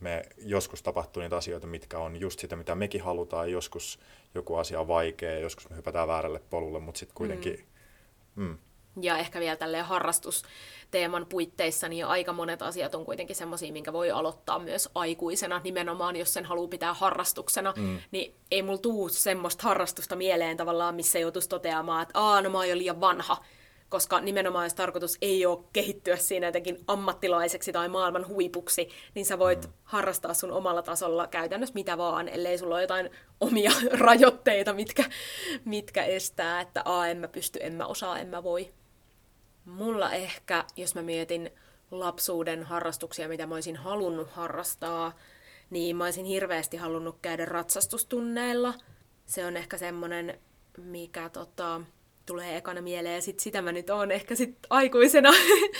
Me 0.00 0.22
joskus 0.38 0.82
tapahtuu 0.82 1.22
niitä 1.22 1.36
asioita, 1.36 1.66
mitkä 1.66 1.98
on 1.98 2.20
just 2.20 2.40
sitä, 2.40 2.56
mitä 2.56 2.74
mekin 2.74 3.02
halutaan. 3.02 3.52
Joskus 3.52 3.98
joku 4.34 4.56
asia 4.56 4.80
on 4.80 4.88
vaikea, 4.88 5.38
joskus 5.38 5.70
me 5.70 5.76
hypätään 5.76 6.08
väärälle 6.08 6.40
polulle, 6.50 6.80
mutta 6.80 6.98
sitten 6.98 7.14
kuitenkin... 7.14 7.66
Mm. 8.36 8.44
Mm. 8.44 8.58
Ja 9.00 9.18
ehkä 9.18 9.40
vielä 9.40 9.56
tälleen 9.56 9.84
harrastusteeman 9.84 11.26
puitteissa, 11.26 11.88
niin 11.88 12.06
aika 12.06 12.32
monet 12.32 12.62
asiat 12.62 12.94
on 12.94 13.04
kuitenkin 13.04 13.36
semmoisia, 13.36 13.72
minkä 13.72 13.92
voi 13.92 14.10
aloittaa 14.10 14.58
myös 14.58 14.88
aikuisena, 14.94 15.60
nimenomaan 15.64 16.16
jos 16.16 16.34
sen 16.34 16.44
haluaa 16.44 16.68
pitää 16.68 16.94
harrastuksena, 16.94 17.74
mm. 17.76 17.98
niin 18.10 18.34
ei 18.50 18.62
mulla 18.62 18.78
tuu 18.78 19.08
semmoista 19.08 19.62
harrastusta 19.62 20.16
mieleen 20.16 20.56
tavallaan, 20.56 20.94
missä 20.94 21.18
joutuisi 21.18 21.48
toteamaan, 21.48 22.02
että 22.02 22.20
aah, 22.20 22.42
no 22.42 22.50
mä 22.50 22.58
oon 22.58 22.68
jo 22.68 22.78
liian 22.78 23.00
vanha, 23.00 23.44
koska 23.88 24.20
nimenomaan 24.20 24.66
jos 24.66 24.74
tarkoitus 24.74 25.18
ei 25.22 25.46
ole 25.46 25.64
kehittyä 25.72 26.16
siinä 26.16 26.46
jotenkin 26.46 26.84
ammattilaiseksi 26.86 27.72
tai 27.72 27.88
maailman 27.88 28.28
huipuksi, 28.28 28.88
niin 29.14 29.26
sä 29.26 29.38
voit 29.38 29.66
mm. 29.66 29.72
harrastaa 29.84 30.34
sun 30.34 30.52
omalla 30.52 30.82
tasolla 30.82 31.26
käytännössä 31.26 31.74
mitä 31.74 31.98
vaan, 31.98 32.28
ellei 32.28 32.58
sulla 32.58 32.74
ole 32.74 32.82
jotain 32.82 33.10
omia 33.40 33.70
rajoitteita, 34.06 34.72
mitkä, 34.72 35.04
mitkä 35.64 36.04
estää, 36.04 36.60
että 36.60 36.82
a, 36.84 37.06
en 37.06 37.18
mä 37.18 37.28
pysty, 37.28 37.58
en 37.62 37.74
mä 37.74 37.86
osaa, 37.86 38.18
en 38.18 38.28
mä 38.28 38.42
voi. 38.42 38.72
Mulla 39.64 40.12
ehkä, 40.12 40.64
jos 40.76 40.94
mä 40.94 41.02
mietin 41.02 41.50
lapsuuden 41.90 42.62
harrastuksia, 42.62 43.28
mitä 43.28 43.46
mä 43.46 43.54
olisin 43.54 43.76
halunnut 43.76 44.30
harrastaa, 44.30 45.12
niin 45.70 45.96
mä 45.96 46.04
olisin 46.04 46.24
hirveästi 46.24 46.76
halunnut 46.76 47.18
käydä 47.22 47.44
ratsastustunneilla. 47.44 48.74
Se 49.26 49.46
on 49.46 49.56
ehkä 49.56 49.78
semmoinen, 49.78 50.40
mikä 50.78 51.28
tota, 51.28 51.80
tulee 52.26 52.56
ekana 52.56 52.82
mieleen, 52.82 53.14
ja 53.14 53.22
sit 53.22 53.40
sitä 53.40 53.62
mä 53.62 53.72
nyt 53.72 53.90
oon 53.90 54.10
ehkä 54.10 54.34
sit 54.34 54.58
aikuisena, 54.70 55.30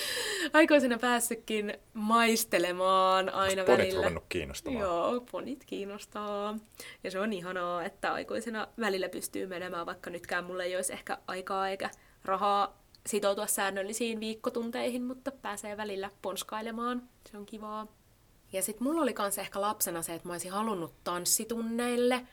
aikuisena 0.53 0.99
päässytkin 0.99 1.79
maistelemaan 1.95 3.29
aina 3.35 3.65
ponit 3.65 3.79
välillä. 3.79 3.97
ruvennut 3.97 4.25
kiinnostamaan? 4.29 4.83
Joo, 4.83 5.21
ponit 5.31 5.65
kiinnostaa. 5.67 6.59
Ja 7.05 7.11
se 7.11 7.21
on 7.21 7.33
ihanaa, 7.33 7.85
että 7.85 8.13
aikuisena 8.13 8.69
välillä 8.81 9.09
pystyy 9.09 9.47
menemään, 9.47 9.87
vaikka 9.87 10.11
nytkään 10.11 10.45
mulle 10.45 10.65
ei 10.65 10.77
olisi 10.77 10.93
ehkä 10.93 11.19
aikaa 11.27 11.69
eikä 11.69 11.91
rahaa 12.25 12.85
sitoutua 13.07 13.47
säännöllisiin 13.47 14.21
viikkotunteihin, 14.21 15.03
mutta 15.03 15.31
pääsee 15.31 15.77
välillä 15.77 16.11
ponskailemaan. 16.23 17.03
Se 17.31 17.37
on 17.37 17.47
kivaa. 17.47 17.87
Ja 18.53 18.63
sitten 18.63 18.87
mulla 18.87 19.03
oli 19.03 19.15
kanssa 19.15 19.41
ehkä 19.41 19.61
lapsena 19.61 20.03
se, 20.03 20.15
että 20.15 20.29
mä 20.29 20.35
olisin 20.35 20.53
halunnut 20.53 20.95
tanssitunneille, 21.05 22.27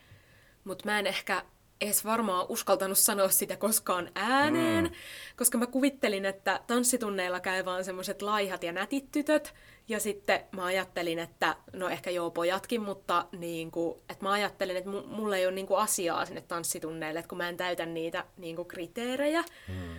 mutta 0.64 0.86
mä 0.86 1.00
en 1.00 1.08
ehkä 1.08 1.44
edes 1.82 2.06
varmaan 2.06 2.46
uskaltanut 2.50 2.98
sanoa 2.98 3.30
sitä 3.30 3.58
koskaan 3.58 4.12
ääneen, 4.16 4.84
mm. 4.84 4.92
koska 5.38 5.58
mä 5.58 5.68
kuvittelin, 5.68 6.26
että 6.26 6.60
tanssitunneilla 6.68 7.40
käy 7.40 7.66
vaan 7.66 7.86
semmoiset 7.86 8.22
laihat 8.22 8.64
ja 8.64 8.72
nätit 8.72 9.12
tytöt, 9.12 9.54
ja 9.88 10.00
sitten 10.00 10.44
mä 10.52 10.66
ajattelin, 10.66 11.20
että 11.20 11.56
no 11.74 11.90
ehkä 11.90 12.10
joo 12.10 12.32
pojatkin, 12.32 12.82
mutta 12.82 13.26
niin 13.32 13.72
kuin, 13.72 14.00
että 14.10 14.26
mä 14.26 14.32
ajattelin, 14.32 14.78
että 14.78 14.90
mulla 14.90 15.38
ei 15.38 15.46
ole 15.46 15.56
niin 15.56 15.68
kuin 15.68 15.80
asiaa 15.80 16.26
sinne 16.26 16.42
tanssitunneille, 16.42 17.20
että 17.20 17.30
kun 17.30 17.38
mä 17.38 17.50
en 17.50 17.58
täytä 17.58 17.86
niitä 17.86 18.26
niin 18.38 18.56
kuin 18.56 18.68
kriteerejä, 18.68 19.44
mm. 19.68 19.96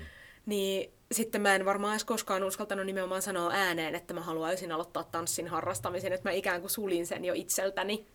niin 0.46 0.92
sitten 1.12 1.40
mä 1.40 1.54
en 1.54 1.64
varmaan 1.64 1.92
edes 1.92 2.04
koskaan 2.04 2.44
uskaltanut 2.44 2.86
nimenomaan 2.86 3.22
sanoa 3.22 3.50
ääneen, 3.52 3.94
että 3.94 4.14
mä 4.14 4.20
haluaisin 4.20 4.72
aloittaa 4.72 5.04
tanssin 5.04 5.48
harrastamisen, 5.48 6.12
että 6.12 6.28
mä 6.28 6.32
ikään 6.32 6.60
kuin 6.60 6.70
sulin 6.70 7.06
sen 7.06 7.24
jo 7.24 7.34
itseltäni. 7.34 8.06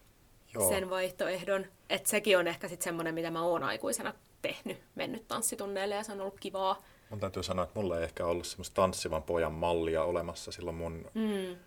Joo. 0.60 0.70
sen 0.70 0.90
vaihtoehdon. 0.90 1.66
Että 1.90 2.10
sekin 2.10 2.38
on 2.38 2.48
ehkä 2.48 2.68
sitten 2.68 2.84
semmoinen, 2.84 3.14
mitä 3.14 3.32
mä 3.32 3.42
oon 3.42 3.64
aikuisena 3.64 4.14
tehnyt, 4.42 4.78
mennyt 4.96 5.28
tanssitunneille 5.28 5.96
ja 5.96 6.04
se 6.04 6.12
on 6.12 6.22
ollut 6.22 6.40
kivaa. 6.40 6.82
Mun 7.10 7.20
täytyy 7.20 7.44
sanoa, 7.44 7.64
että 7.66 7.80
mulla 7.80 7.98
ei 7.98 8.04
ehkä 8.04 8.26
ollut 8.26 8.48
semmoista 8.48 8.76
tanssivan 8.76 9.24
pojan 9.24 9.54
mallia 9.54 10.04
olemassa 10.04 10.52
silloin 10.52 10.76
mun 10.76 11.12
mm. 11.14 11.58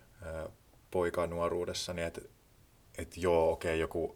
poikanuoruudessani, 0.91 2.01
että 2.01 2.21
et 2.97 3.17
joo, 3.17 3.51
okei, 3.51 3.69
okay, 3.69 3.79
joku 3.79 4.15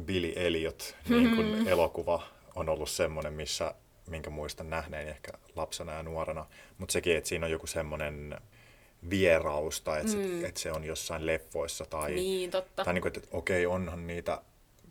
Billy 0.00 0.32
Elliot 0.36 0.96
niin 1.08 1.36
kun 1.36 1.44
mm-hmm. 1.44 1.68
elokuva 1.74 2.22
on 2.54 2.68
ollut 2.68 2.90
semmoinen, 2.90 3.32
missä, 3.32 3.74
minkä 4.08 4.30
muistan 4.30 4.70
nähneen 4.70 5.08
ehkä 5.08 5.32
lapsena 5.56 5.92
ja 5.92 6.02
nuorena, 6.02 6.46
mutta 6.78 6.92
sekin, 6.92 7.16
että 7.16 7.28
siinä 7.28 7.46
on 7.46 7.52
joku 7.52 7.66
semmoinen 7.66 8.40
vierausta, 9.10 9.98
että, 9.98 10.16
mm. 10.16 10.40
se, 10.40 10.46
että 10.46 10.60
se 10.60 10.72
on 10.72 10.84
jossain 10.84 11.26
leffoissa 11.26 11.84
tai, 11.84 12.14
niin, 12.14 12.50
totta. 12.50 12.84
tai 12.84 12.94
niin 12.94 13.02
kuin, 13.02 13.12
että 13.16 13.28
okei, 13.36 13.66
onhan 13.66 14.06
niitä 14.06 14.42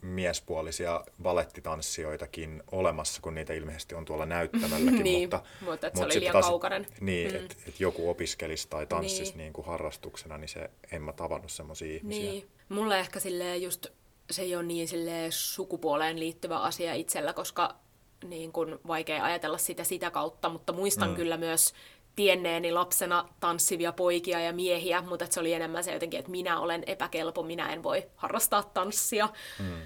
miespuolisia 0.02 1.04
valettitanssijoitakin 1.24 2.64
olemassa, 2.72 3.22
kun 3.22 3.36
niitä 3.36 3.54
ilmeisesti 3.54 3.96
on 3.96 4.06
tuolla 4.06 4.26
näyttämälläkin. 4.26 5.04
niin, 5.04 5.22
mutta, 5.22 5.44
mutta, 5.62 5.88
että 5.88 6.00
se 6.00 6.06
oli 6.06 6.20
liian 6.20 6.34
taas, 6.34 6.46
kaukainen. 6.46 6.88
Niin, 7.02 7.32
mm. 7.32 7.38
että 7.38 7.56
et 7.68 7.80
joku 7.80 8.10
opiskelisi 8.10 8.68
tai 8.70 8.86
tanssisi 8.86 9.32
niin. 9.32 9.38
Niin 9.38 9.54
kuin 9.54 9.68
harrastuksena, 9.68 10.38
niin 10.38 10.50
se, 10.50 10.70
en 10.92 11.02
mä 11.02 11.14
tavannut 11.14 11.52
semmoisia 11.52 11.96
ihmisiä. 11.96 12.32
Niin. 12.32 12.48
Mulle 12.70 13.00
ehkä 13.00 13.20
silleen 13.20 13.62
just 13.62 13.88
se 14.32 14.42
ei 14.42 14.56
ole 14.56 14.64
niin 14.64 14.88
silleen 14.88 15.32
sukupuoleen 15.32 16.20
liittyvä 16.20 16.60
asia 16.60 16.94
itsellä, 16.94 17.34
koska 17.34 17.76
niin 18.24 18.52
kun 18.52 18.80
vaikea 18.88 19.24
ajatella 19.24 19.58
sitä 19.58 19.84
sitä 19.84 20.12
kautta, 20.12 20.50
mutta 20.50 20.74
muistan 20.74 21.10
mm. 21.10 21.16
kyllä 21.16 21.38
myös 21.38 21.74
tienneeni 22.16 22.72
lapsena 22.72 23.30
tanssivia 23.40 23.92
poikia 23.92 24.40
ja 24.40 24.54
miehiä, 24.54 25.02
mutta 25.02 25.26
se 25.30 25.40
oli 25.40 25.54
enemmän 25.54 25.84
se 25.84 25.94
jotenkin, 25.94 26.20
että 26.20 26.32
minä 26.32 26.60
olen 26.60 26.84
epäkelpo, 26.88 27.44
minä 27.44 27.74
en 27.74 27.84
voi 27.84 28.10
harrastaa 28.16 28.64
tanssia. 28.64 29.30
Mm. 29.60 29.82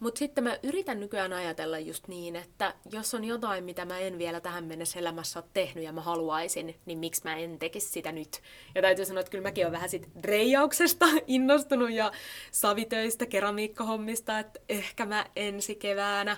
Mutta 0.00 0.18
sitten 0.18 0.44
mä 0.44 0.58
yritän 0.62 1.00
nykyään 1.00 1.32
ajatella 1.32 1.78
just 1.78 2.08
niin, 2.08 2.36
että 2.36 2.74
jos 2.92 3.14
on 3.14 3.24
jotain, 3.24 3.64
mitä 3.64 3.84
mä 3.84 3.98
en 3.98 4.18
vielä 4.18 4.40
tähän 4.40 4.64
mennessä 4.64 4.98
elämässä 4.98 5.38
ole 5.38 5.48
tehnyt 5.52 5.84
ja 5.84 5.92
mä 5.92 6.00
haluaisin, 6.00 6.80
niin 6.86 6.98
miksi 6.98 7.20
mä 7.24 7.36
en 7.36 7.58
tekisi 7.58 7.88
sitä 7.88 8.12
nyt? 8.12 8.42
Ja 8.74 8.82
täytyy 8.82 9.04
sanoa, 9.04 9.20
että 9.20 9.30
kyllä 9.30 9.42
mäkin 9.42 9.64
olen 9.64 9.72
vähän 9.72 9.88
sit 9.88 10.08
reijauksesta 10.24 11.06
innostunut 11.26 11.92
ja 11.92 12.12
savitöistä, 12.50 13.26
keramiikkahommista, 13.26 14.38
että 14.38 14.60
ehkä 14.68 15.06
mä 15.06 15.26
ensi 15.36 15.74
keväänä 15.74 16.36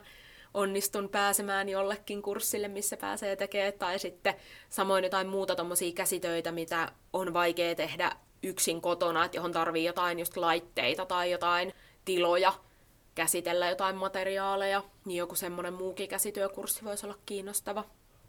onnistun 0.57 1.09
pääsemään 1.09 1.69
jollekin 1.69 2.23
kurssille, 2.23 2.69
missä 2.69 2.97
pääsee 2.97 3.37
tekemään, 3.37 3.73
tai 3.73 3.99
sitten 3.99 4.35
samoin 4.69 5.05
jotain 5.05 5.27
muuta 5.27 5.57
tommosia 5.57 5.93
käsitöitä, 5.93 6.53
mitä 6.53 6.93
on 7.13 7.35
vaikea 7.35 7.75
tehdä 7.75 8.13
yksin 8.43 8.81
kotona, 8.81 9.25
että 9.25 9.37
johon 9.37 9.53
tarvii 9.53 9.85
jotain 9.85 10.19
just 10.19 10.37
laitteita 10.37 11.07
tai 11.07 11.31
jotain 11.31 11.73
tiloja, 12.05 12.53
käsitellä 13.15 13.69
jotain 13.69 13.97
materiaaleja, 13.97 14.83
niin 15.05 15.19
joku 15.19 15.35
semmoinen 15.35 15.75
muukin 15.75 16.09
käsityökurssi 16.09 16.85
voisi 16.85 17.07
olla 17.07 17.19
kiinnostava. 17.27 17.85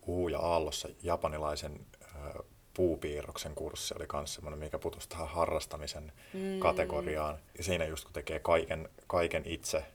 Uu, 0.08 0.28
ja 0.28 0.40
Aallossa 0.40 0.90
japanilaisen 1.04 1.86
äh, 2.16 2.34
puupiirroksen 2.74 3.56
kurssi 3.56 3.94
oli 3.98 4.08
myös 4.14 4.34
semmoinen, 4.34 4.60
mikä 4.60 4.80
putosi 4.80 5.10
tähän 5.10 5.28
harrastamisen 5.28 6.12
mm. 6.34 6.60
kategoriaan. 6.60 7.38
Ja 7.58 7.64
siinä 7.64 7.86
just 7.86 8.04
kun 8.04 8.14
tekee 8.14 8.40
kaiken, 8.40 8.90
kaiken 9.08 9.44
itse, 9.46 9.86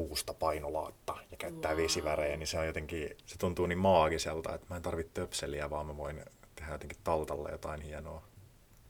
puusta 0.00 0.34
painolaatta 0.34 1.16
ja 1.30 1.36
käyttää 1.36 1.72
wow. 1.72 1.82
vesivärejä, 1.82 2.36
niin 2.36 2.46
se 2.46 2.58
on 2.58 2.66
jotenkin, 2.66 3.16
se 3.26 3.38
tuntuu 3.38 3.66
niin 3.66 3.78
maagiselta, 3.78 4.54
että 4.54 4.66
mä 4.70 4.76
en 4.76 4.82
tarvitse 4.82 5.12
töpseliä, 5.14 5.70
vaan 5.70 5.86
mä 5.86 5.96
voin 5.96 6.24
tehdä 6.54 6.72
jotenkin 6.72 6.98
taltalle 7.04 7.50
jotain 7.50 7.80
hienoa. 7.80 8.22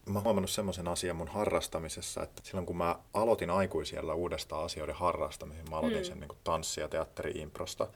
Mä 0.07 0.19
oon 0.19 0.25
huomannut 0.25 0.51
semmoisen 0.51 0.89
asian 0.89 1.17
mun 1.17 1.29
harrastamisessa, 1.29 2.23
että 2.23 2.43
silloin 2.45 2.67
kun 2.67 2.77
mä 2.77 2.97
aloitin 3.15 3.51
aikuisiellä 3.51 4.15
uudestaan 4.15 4.65
asioiden 4.65 4.95
harrastamisen, 4.95 5.71
mä 5.71 5.77
aloitin 5.77 5.99
mm. 5.99 6.05
sen 6.05 6.21
niin 6.21 6.31
tanssi- 6.45 6.81
ja 6.81 6.89
teatteri-improsta, 6.89 7.87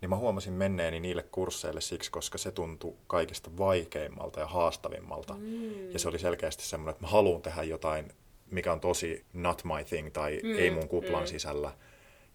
niin 0.00 0.10
mä 0.10 0.16
huomasin 0.16 0.52
menneeni 0.52 1.00
niille 1.00 1.22
kursseille 1.22 1.80
siksi, 1.80 2.10
koska 2.10 2.38
se 2.38 2.52
tuntui 2.52 2.94
kaikista 3.06 3.50
vaikeimmalta 3.58 4.40
ja 4.40 4.46
haastavimmalta. 4.46 5.34
Mm. 5.34 5.90
Ja 5.90 5.98
se 5.98 6.08
oli 6.08 6.18
selkeästi 6.18 6.62
semmoinen, 6.62 6.90
että 6.90 7.04
mä 7.04 7.10
haluan 7.10 7.42
tehdä 7.42 7.62
jotain, 7.62 8.12
mikä 8.50 8.72
on 8.72 8.80
tosi 8.80 9.24
not 9.32 9.64
my 9.64 9.84
thing 9.84 10.12
tai 10.12 10.40
mm. 10.42 10.58
ei 10.58 10.70
mun 10.70 10.88
kuplan 10.88 11.22
mm. 11.22 11.26
sisällä 11.26 11.72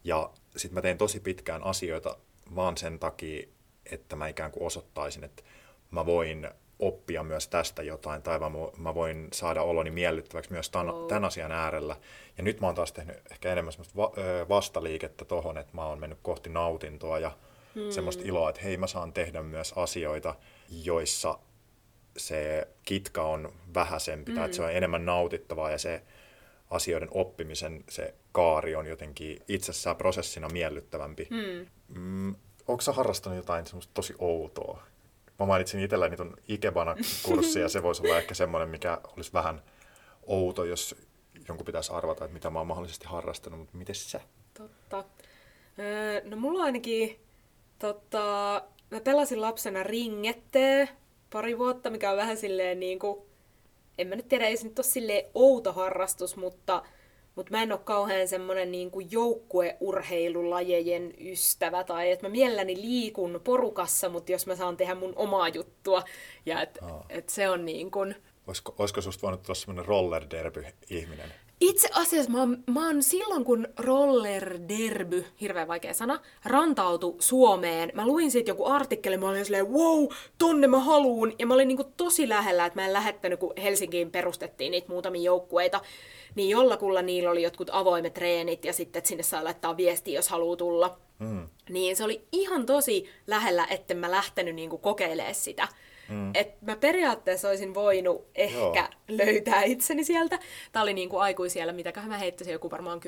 ja 0.03 0.29
sitten 0.57 0.73
mä 0.73 0.81
tein 0.81 0.97
tosi 0.97 1.19
pitkään 1.19 1.63
asioita 1.63 2.17
vaan 2.55 2.77
sen 2.77 2.99
takia, 2.99 3.47
että 3.91 4.15
mä 4.15 4.27
ikään 4.27 4.51
kuin 4.51 4.65
osoittaisin, 4.65 5.23
että 5.23 5.43
mä 5.91 6.05
voin 6.05 6.49
oppia 6.79 7.23
myös 7.23 7.47
tästä 7.47 7.83
jotain, 7.83 8.21
tai 8.21 8.39
mä 8.77 8.95
voin 8.95 9.27
saada 9.33 9.61
oloni 9.61 9.91
miellyttäväksi 9.91 10.51
myös 10.51 10.69
tämän, 10.69 10.89
oh. 10.89 11.07
tämän 11.07 11.25
asian 11.25 11.51
äärellä. 11.51 11.95
Ja 12.37 12.43
nyt 12.43 12.61
mä 12.61 12.67
oon 12.67 12.75
taas 12.75 12.91
tehnyt 12.91 13.17
ehkä 13.31 13.51
enemmän 13.51 13.73
semmoista 13.73 13.97
va- 13.97 14.13
vastaliikettä 14.49 15.25
tohon, 15.25 15.57
että 15.57 15.73
mä 15.73 15.85
oon 15.85 15.99
mennyt 15.99 16.19
kohti 16.21 16.49
nautintoa 16.49 17.19
ja 17.19 17.31
hmm. 17.75 17.91
semmoista 17.91 18.23
iloa, 18.25 18.49
että 18.49 18.61
hei 18.61 18.77
mä 18.77 18.87
saan 18.87 19.13
tehdä 19.13 19.43
myös 19.43 19.73
asioita, 19.75 20.35
joissa 20.83 21.39
se 22.17 22.67
kitka 22.83 23.23
on 23.23 23.53
vähäisempi 23.73 24.31
mm. 24.31 24.35
tai 24.35 24.45
että 24.45 24.57
se 24.57 24.63
on 24.63 24.71
enemmän 24.71 25.05
nautittavaa 25.05 25.71
ja 25.71 25.77
se 25.77 26.01
asioiden 26.69 27.09
oppimisen 27.11 27.83
se 27.89 28.13
kaari 28.31 28.75
on 28.75 28.85
jotenkin 28.85 29.41
itsessään 29.47 29.95
prosessina 29.95 30.49
miellyttävämpi. 30.49 31.27
Mm. 31.29 31.65
Mm, 31.99 32.35
onko 32.67 32.81
sä 32.81 32.91
harrastanut 32.91 33.37
jotain 33.37 33.67
semmoista 33.67 33.91
tosi 33.93 34.13
outoa? 34.19 34.83
Mä 35.39 35.45
mainitsin 35.45 35.79
itselläni 35.79 36.17
tuon 36.17 36.37
Ikebana-kurssi 36.47 37.59
ja 37.59 37.69
se 37.69 37.83
voisi 37.83 38.01
olla 38.01 38.17
ehkä 38.17 38.33
semmoinen, 38.33 38.69
mikä 38.69 39.01
olisi 39.17 39.33
vähän 39.33 39.61
outo, 40.27 40.63
jos 40.65 40.95
jonkun 41.47 41.65
pitäisi 41.65 41.91
arvata, 41.91 42.25
että 42.25 42.33
mitä 42.33 42.49
mä 42.49 42.59
oon 42.59 42.67
mahdollisesti 42.67 43.05
harrastanut, 43.05 43.59
mutta 43.59 43.77
miten 43.77 43.95
sä? 43.95 44.21
Totta. 44.53 45.03
Öö, 45.79 46.21
no 46.29 46.37
mulla 46.37 46.63
ainakin, 46.63 47.19
tota, 47.79 48.61
mä 48.91 48.99
pelasin 48.99 49.41
lapsena 49.41 49.83
ringetteen 49.83 50.89
pari 51.33 51.57
vuotta, 51.57 51.89
mikä 51.89 52.11
on 52.11 52.17
vähän 52.17 52.37
silleen 52.37 52.79
niin 52.79 52.99
kuin, 52.99 53.21
en 53.97 54.07
mä 54.07 54.15
nyt 54.15 54.27
tiedä, 54.27 54.47
ei 54.47 54.57
se 54.57 54.67
nyt 54.67 54.79
ole 54.79 54.85
silleen 54.85 55.25
outo 55.33 55.73
harrastus, 55.73 56.35
mutta, 56.35 56.83
mutta 57.35 57.51
mä 57.51 57.63
en 57.63 57.71
ole 57.71 57.79
kauhean 57.83 58.27
semmoinen 58.27 58.71
niin 58.71 58.91
kuin 58.91 59.07
joukkueurheilulajejen 59.11 61.13
ystävä, 61.19 61.83
tai 61.83 62.11
että 62.11 62.27
mä 62.27 62.31
mielelläni 62.31 62.81
liikun 62.81 63.41
porukassa, 63.43 64.09
mutta 64.09 64.31
jos 64.31 64.47
mä 64.47 64.55
saan 64.55 64.77
tehdä 64.77 64.95
mun 64.95 65.13
omaa 65.15 65.47
juttua, 65.47 66.03
ja 66.45 66.61
että 66.61 66.85
et 67.09 67.29
se 67.29 67.49
on 67.49 67.65
niin 67.65 67.91
kuin... 67.91 68.15
Olisiko, 68.47 68.75
olisiko 68.77 69.01
susta 69.01 69.21
voinut 69.21 69.43
tulla 69.43 69.55
semmoinen 69.55 69.85
roller 69.85 70.25
derby-ihminen? 70.31 71.33
Itse 71.61 71.89
asiassa 71.93 72.31
mä 72.31 72.39
oon, 72.39 72.63
mä 72.67 72.87
oon 72.87 73.03
silloin, 73.03 73.45
kun 73.45 73.67
roller 73.77 74.59
derby, 74.69 75.25
hirveän 75.41 75.67
vaikea 75.67 75.93
sana, 75.93 76.19
rantautu 76.45 77.15
Suomeen, 77.19 77.91
mä 77.93 78.07
luin 78.07 78.31
siitä 78.31 78.51
joku 78.51 78.65
artikkeli, 78.65 79.17
mä 79.17 79.29
olin 79.29 79.45
silleen, 79.45 79.71
wow, 79.71 80.07
tonne 80.37 80.67
mä 80.67 80.79
haluun. 80.79 81.33
Ja 81.39 81.47
mä 81.47 81.53
olin 81.53 81.67
niinku 81.67 81.91
tosi 81.97 82.29
lähellä, 82.29 82.65
että 82.65 82.79
mä 82.79 82.85
en 82.85 82.93
lähettänyt, 82.93 83.39
kun 83.39 83.53
Helsinkiin 83.63 84.11
perustettiin 84.11 84.71
niitä 84.71 84.87
muutamia 84.89 85.21
joukkueita, 85.21 85.81
niin 86.35 86.49
jollakulla 86.49 87.01
niillä 87.01 87.31
oli 87.31 87.43
jotkut 87.43 87.69
avoimet 87.71 88.13
treenit 88.13 88.65
ja 88.65 88.73
sitten 88.73 88.99
että 88.99 89.07
sinne 89.07 89.23
saa 89.23 89.43
laittaa 89.43 89.77
viestiä, 89.77 90.15
jos 90.15 90.29
haluaa 90.29 90.55
tulla. 90.55 90.97
Mm. 91.19 91.47
Niin 91.69 91.95
se 91.95 92.03
oli 92.03 92.21
ihan 92.31 92.65
tosi 92.65 93.09
lähellä, 93.27 93.67
etten 93.69 93.97
mä 93.97 94.11
lähtenyt 94.11 94.55
niinku 94.55 94.77
kokeilemaan 94.77 95.35
sitä. 95.35 95.67
Mm. 96.11 96.31
Et 96.33 96.61
mä 96.61 96.75
periaatteessa 96.75 97.49
olisin 97.49 97.73
voinut 97.73 98.27
ehkä 98.35 98.57
Joo. 98.57 98.87
löytää 99.07 99.63
itseni 99.63 100.03
sieltä. 100.03 100.39
Tämä 100.71 100.83
oli 100.83 100.93
niin 100.93 101.09
kuin 101.09 101.21
aikuisiellä, 101.21 101.73
mitäköhän 101.73 102.09
mä 102.09 102.17
heittäisin 102.17 102.51
joku 102.51 102.71
varmaan 102.71 102.99
10-15 102.99 103.01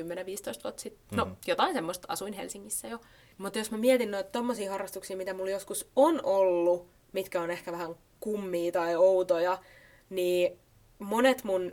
vuotta 0.64 0.82
sitten. 0.82 1.18
No, 1.18 1.24
mm. 1.24 1.36
jotain 1.46 1.74
semmoista, 1.74 2.06
asuin 2.10 2.32
Helsingissä 2.32 2.88
jo. 2.88 2.98
Mutta 3.38 3.58
jos 3.58 3.70
mä 3.70 3.78
mietin 3.78 4.10
noita 4.10 4.30
tommosia 4.30 4.70
harrastuksia, 4.70 5.16
mitä 5.16 5.34
mulla 5.34 5.50
joskus 5.50 5.90
on 5.96 6.20
ollut, 6.22 6.86
mitkä 7.12 7.40
on 7.40 7.50
ehkä 7.50 7.72
vähän 7.72 7.94
kummia 8.20 8.72
tai 8.72 8.96
outoja, 8.96 9.58
niin 10.10 10.58
monet 10.98 11.44
mun 11.44 11.72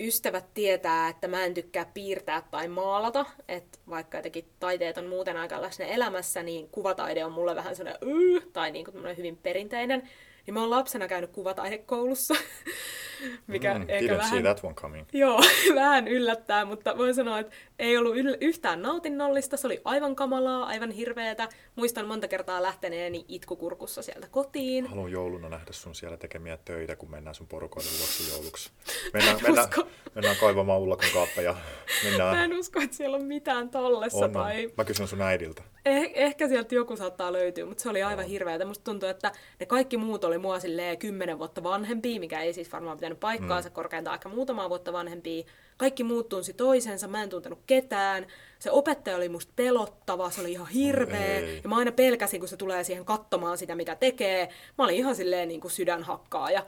ystävät 0.00 0.54
tietää, 0.54 1.08
että 1.08 1.28
mä 1.28 1.44
en 1.44 1.54
tykkää 1.54 1.84
piirtää 1.94 2.42
tai 2.50 2.68
maalata, 2.68 3.26
että 3.48 3.78
vaikka 3.90 4.18
jotenkin 4.18 4.48
taiteet 4.60 4.98
on 4.98 5.06
muuten 5.06 5.36
aika 5.36 5.62
läsnä 5.62 5.86
elämässä, 5.86 6.42
niin 6.42 6.68
kuvataide 6.68 7.24
on 7.24 7.32
mulle 7.32 7.54
vähän 7.54 7.76
sellainen 7.76 8.08
yh, 8.08 8.46
tai 8.52 8.70
niin 8.70 8.84
kuin 8.84 9.16
hyvin 9.16 9.36
perinteinen. 9.36 10.08
Niin 10.50 10.54
mä 10.54 10.60
oon 10.60 10.70
lapsena 10.70 11.08
käynyt 11.08 11.30
kuvataidekoulussa, 11.30 12.34
mikä 13.46 13.78
mm, 13.78 13.84
ehkä 13.88 14.16
vähän... 14.16 14.30
see 14.30 14.42
that 14.42 14.64
one 14.64 14.74
coming. 14.74 15.06
Joo, 15.12 15.40
vähän 15.74 16.08
yllättää, 16.08 16.64
mutta 16.64 16.98
voin 16.98 17.14
sanoa, 17.14 17.38
että 17.38 17.52
ei 17.78 17.96
ollut 17.96 18.16
yl- 18.16 18.36
yhtään 18.40 18.82
nautinnollista. 18.82 19.56
Se 19.56 19.66
oli 19.66 19.80
aivan 19.84 20.16
kamalaa, 20.16 20.66
aivan 20.66 20.90
hirveetä. 20.90 21.48
Muistan 21.76 22.06
monta 22.06 22.28
kertaa 22.28 22.62
lähteneeni 22.62 23.24
itkukurkussa 23.28 24.02
sieltä 24.02 24.28
kotiin. 24.30 24.86
Haluan 24.86 25.10
jouluna 25.10 25.48
nähdä 25.48 25.72
sun 25.72 25.94
siellä 25.94 26.16
tekemiä 26.16 26.58
töitä, 26.64 26.96
kun 26.96 27.10
mennään 27.10 27.34
sun 27.34 27.46
porukoiden 27.46 27.92
luokse 27.98 28.32
jouluksi. 28.32 28.70
Mennään, 29.14 29.38
mennään, 29.42 29.68
mennään 30.14 30.36
kaivamaan 30.36 30.80
ullakon 30.80 31.10
kaappeja. 31.14 31.56
Mennään... 32.04 32.36
Mä 32.36 32.44
en 32.44 32.54
usko, 32.54 32.80
että 32.80 32.96
siellä 32.96 33.16
on 33.16 33.24
mitään 33.24 33.68
tollessa. 33.68 34.24
On, 34.24 34.32
tai... 34.32 34.66
on. 34.66 34.72
Mä 34.76 34.84
kysyn 34.84 35.08
sun 35.08 35.22
äidiltä. 35.22 35.62
Eh- 35.88 36.12
ehkä 36.14 36.48
sieltä 36.48 36.74
joku 36.74 36.96
saattaa 36.96 37.32
löytyä, 37.32 37.66
mutta 37.66 37.82
se 37.82 37.88
oli 37.88 38.02
aivan 38.02 38.24
no. 38.24 38.30
hirveätä. 38.30 38.64
Musta 38.64 38.84
tuntuu, 38.84 39.08
että 39.08 39.32
ne 39.60 39.66
kaikki 39.66 39.96
muut 39.96 40.24
oli 40.24 40.38
mua 40.38 40.60
silleen 40.60 40.98
kymmenen 40.98 41.38
vuotta 41.38 41.62
vanhempia, 41.62 42.20
mikä 42.20 42.40
ei 42.40 42.52
siis 42.52 42.72
varmaan 42.72 42.96
pitänyt 42.96 43.09
paikkaansa, 43.16 43.68
mm. 43.68 43.72
korkeintaan 43.72 44.14
ehkä 44.14 44.28
muutamaa 44.28 44.68
vuotta 44.68 44.92
vanhempia. 44.92 45.44
Kaikki 45.76 46.04
muut 46.04 46.28
tunsi 46.28 46.52
toisensa, 46.52 47.08
mä 47.08 47.22
en 47.22 47.28
tuntenut 47.28 47.58
ketään. 47.66 48.26
Se 48.58 48.70
opettaja 48.70 49.16
oli 49.16 49.28
musta 49.28 49.52
pelottava, 49.56 50.30
se 50.30 50.40
oli 50.40 50.52
ihan 50.52 50.68
hirveä. 50.68 51.40
No, 51.40 51.46
ja 51.62 51.68
mä 51.68 51.76
aina 51.76 51.92
pelkäsin, 51.92 52.40
kun 52.40 52.48
se 52.48 52.56
tulee 52.56 52.84
siihen 52.84 53.04
katsomaan 53.04 53.58
sitä, 53.58 53.74
mitä 53.74 53.94
tekee. 53.94 54.48
Mä 54.78 54.84
olin 54.84 54.96
ihan 54.96 55.16
silleen 55.16 55.48
niin 55.48 55.60
kuin 55.60 55.70
sydänhakkaa 55.70 56.50
ja 56.50 56.66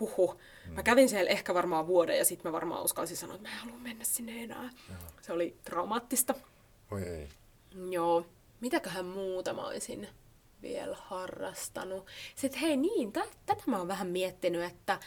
huhu. 0.00 0.40
Mm. 0.68 0.74
Mä 0.74 0.82
kävin 0.82 1.08
siellä 1.08 1.30
ehkä 1.30 1.54
varmaan 1.54 1.86
vuoden 1.86 2.18
ja 2.18 2.24
sitten 2.24 2.48
mä 2.48 2.52
varmaan 2.52 2.84
uskalsin 2.84 3.16
sanoa, 3.16 3.34
että 3.36 3.48
mä 3.48 3.54
en 3.54 3.60
halua 3.60 3.78
mennä 3.78 4.04
sinne 4.04 4.42
enää. 4.42 4.70
Joo. 4.88 4.98
Se 5.22 5.32
oli 5.32 5.56
traumaattista. 5.64 6.34
Oi 6.90 7.02
ei. 7.02 7.28
Joo. 7.90 8.26
Mitäköhän 8.60 9.04
muuta 9.04 9.54
mä 9.54 9.66
olisin 9.66 10.08
vielä 10.62 10.96
harrastanut. 11.00 12.06
Sitten 12.34 12.60
hei 12.60 12.76
niin, 12.76 13.12
t- 13.12 13.36
tätä 13.46 13.62
mä 13.66 13.78
oon 13.78 13.88
vähän 13.88 14.08
miettinyt, 14.08 14.62
että 14.62 14.98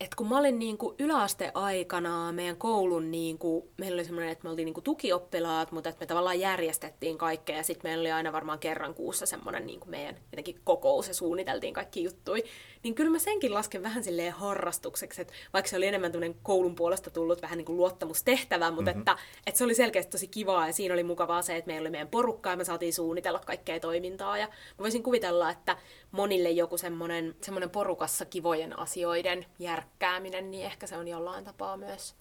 et 0.00 0.14
kun 0.14 0.28
mä 0.28 0.38
olin 0.38 0.58
niin 0.58 0.78
kuin 0.78 0.94
yläasteaikana 0.98 2.32
meidän 2.32 2.56
koulun, 2.56 3.10
niin 3.10 3.38
kuin, 3.38 3.64
meillä 3.78 3.94
oli 3.94 4.04
semmoinen, 4.04 4.32
että 4.32 4.44
me 4.44 4.50
oltiin 4.50 4.66
niin 4.66 4.74
kuin 4.74 4.84
tukioppilaat, 4.84 5.72
mutta 5.72 5.88
että 5.88 6.00
me 6.00 6.06
tavallaan 6.06 6.40
järjestettiin 6.40 7.18
kaikkea 7.18 7.56
ja 7.56 7.62
sitten 7.62 7.90
meillä 7.90 8.02
oli 8.02 8.12
aina 8.12 8.32
varmaan 8.32 8.58
kerran 8.58 8.94
kuussa 8.94 9.26
semmoinen 9.26 9.66
niin 9.66 9.80
kuin 9.80 9.90
meidän 9.90 10.16
jotenkin 10.32 10.60
kokous 10.64 11.08
ja 11.08 11.14
suunniteltiin 11.14 11.74
kaikki 11.74 12.04
juttui. 12.04 12.44
Niin 12.82 12.94
kyllä 12.94 13.10
mä 13.10 13.18
senkin 13.18 13.54
lasken 13.54 13.82
vähän 13.82 14.04
silleen 14.04 14.32
harrastukseksi, 14.32 15.22
että 15.22 15.34
vaikka 15.52 15.68
se 15.68 15.76
oli 15.76 15.86
enemmän 15.86 16.12
koulun 16.42 16.74
puolesta 16.74 17.10
tullut 17.10 17.42
vähän 17.42 17.58
niin 17.58 17.66
kuin 17.66 17.76
luottamustehtävä, 17.76 18.70
mutta 18.70 18.90
mm-hmm. 18.90 19.00
että, 19.00 19.16
että 19.46 19.58
se 19.58 19.64
oli 19.64 19.74
selkeästi 19.74 20.10
tosi 20.10 20.28
kivaa 20.28 20.66
ja 20.66 20.72
siinä 20.72 20.94
oli 20.94 21.04
mukavaa 21.04 21.42
se, 21.42 21.56
että 21.56 21.66
meillä 21.66 21.86
oli 21.86 21.90
meidän 21.90 22.08
porukkaa 22.08 22.52
ja 22.52 22.56
me 22.56 22.64
saatiin 22.64 22.94
suunnitella 22.94 23.40
kaikkea 23.46 23.80
toimintaa 23.80 24.38
ja 24.38 24.46
mä 24.46 24.82
voisin 24.82 25.02
kuvitella, 25.02 25.50
että 25.50 25.76
monille 26.10 26.50
joku 26.50 26.78
semmoinen, 26.78 27.34
semmoinen 27.40 27.70
porukassa 27.70 28.24
kivojen 28.24 28.78
asioiden 28.78 29.46
järkkääminen, 29.86 30.50
niin 30.50 30.66
ehkä 30.66 30.86
se 30.86 30.96
on 30.96 31.08
jollain 31.08 31.44
tapaa 31.44 31.76
myös 31.76 32.14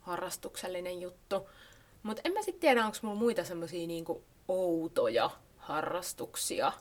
harrastuksellinen 0.00 1.00
juttu. 1.00 1.48
Mutta 2.02 2.22
en 2.24 2.32
mä 2.32 2.42
sitten 2.42 2.60
tiedä, 2.60 2.84
onko 2.84 2.98
mulla 3.02 3.16
muita 3.16 3.44
semmoisia 3.44 3.86
niinku 3.86 4.22
outoja 4.48 5.30
harrastuksia, 5.56 6.72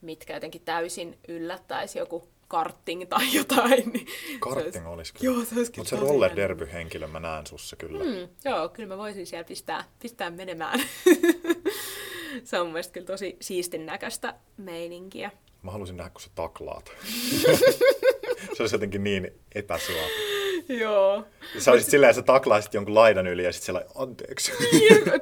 mitkä 0.00 0.34
jotenkin 0.34 0.60
täysin 0.60 1.18
yllättäisi 1.28 1.98
joku 1.98 2.28
karting 2.48 3.08
tai 3.08 3.34
jotain. 3.38 3.92
Niin 3.92 4.06
karting 4.40 4.88
olisi, 4.88 5.14
kyllä. 5.14 5.34
Joo, 5.34 5.44
se 5.44 5.54
olisi 5.54 5.72
Mutta 5.76 5.90
se 5.90 5.96
roller 5.96 6.36
derby 6.36 6.68
henkilö 6.72 7.06
mä 7.06 7.20
näen 7.20 7.46
sussa 7.46 7.76
kyllä. 7.76 8.04
Mm, 8.04 8.28
joo, 8.44 8.68
kyllä 8.68 8.88
mä 8.88 8.98
voisin 8.98 9.26
siellä 9.26 9.44
pistää, 9.44 9.84
pistää 10.02 10.30
menemään. 10.30 10.80
se 12.44 12.58
on 12.60 12.66
mun 12.66 12.72
mielestä 12.72 12.92
kyllä 12.92 13.06
tosi 13.06 13.36
siistin 13.40 13.86
näköistä 13.86 14.34
meininkiä. 14.56 15.30
Mä 15.62 15.70
halusin 15.70 15.96
nähdä, 15.96 16.10
kun 16.10 16.20
sä 16.20 16.30
taklaat. 16.34 16.90
se 18.60 18.62
olisi 18.62 18.74
jotenkin 18.74 19.04
niin 19.04 19.32
epäsuora. 19.54 20.06
Joo. 20.68 21.24
Sä 21.58 21.72
olisit 21.72 21.90
silleen, 21.90 22.10
että 22.10 22.20
sä 22.20 22.26
taklaisit 22.26 22.74
jonkun 22.74 22.94
laidan 22.94 23.26
yli 23.26 23.44
ja 23.44 23.52
sitten 23.52 23.66
siellä 23.66 23.84
anteeksi. 23.94 24.52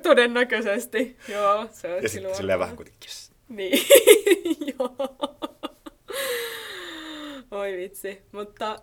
Todennäköisesti, 0.02 1.16
joo. 1.28 1.68
Se 1.72 1.88
ja 1.88 2.08
sitten 2.08 2.34
silleen 2.34 2.58
vähän 2.58 2.76
kuitenkin, 2.76 3.08
yes. 3.08 3.32
Niin, 3.48 3.86
joo. 4.78 4.96
Oi 7.50 7.76
vitsi, 7.76 8.22
mutta 8.32 8.78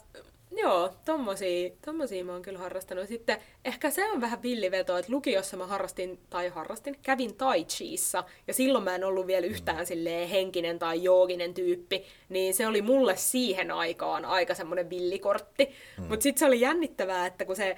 Joo, 0.52 0.94
tommosia, 1.06 1.70
tommosia 1.86 2.26
mä 2.26 2.32
oon 2.32 2.42
kyllä 2.42 2.60
harrastanut. 2.60 3.08
Sitten 3.08 3.38
ehkä 3.66 3.90
se 3.90 4.06
on 4.06 4.22
vähän 4.22 4.44
villiveto, 4.44 4.98
että 4.98 5.12
lukiossa 5.12 5.58
mä 5.58 5.68
harrastin, 5.68 6.20
tai 6.30 6.50
harrastin, 6.50 6.96
kävin 7.02 7.36
tai 7.36 7.66
chiissa, 7.66 8.24
ja 8.48 8.54
silloin 8.54 8.84
mä 8.84 8.96
en 8.96 9.04
ollut 9.04 9.28
vielä 9.28 9.46
yhtään 9.46 9.78
mm. 9.78 9.86
silleen 9.86 10.30
henkinen 10.30 10.80
tai 10.80 11.04
jooginen 11.04 11.54
tyyppi, 11.54 12.04
niin 12.30 12.54
se 12.54 12.68
oli 12.68 12.82
mulle 12.82 13.18
siihen 13.18 13.72
aikaan 13.72 14.26
aika 14.26 14.54
semmoinen 14.54 14.90
villikortti. 14.90 15.66
Mm. 15.98 16.04
Mutta 16.04 16.24
sitten 16.24 16.40
se 16.40 16.46
oli 16.46 16.62
jännittävää, 16.62 17.26
että 17.26 17.46
kun 17.46 17.56
se 17.56 17.76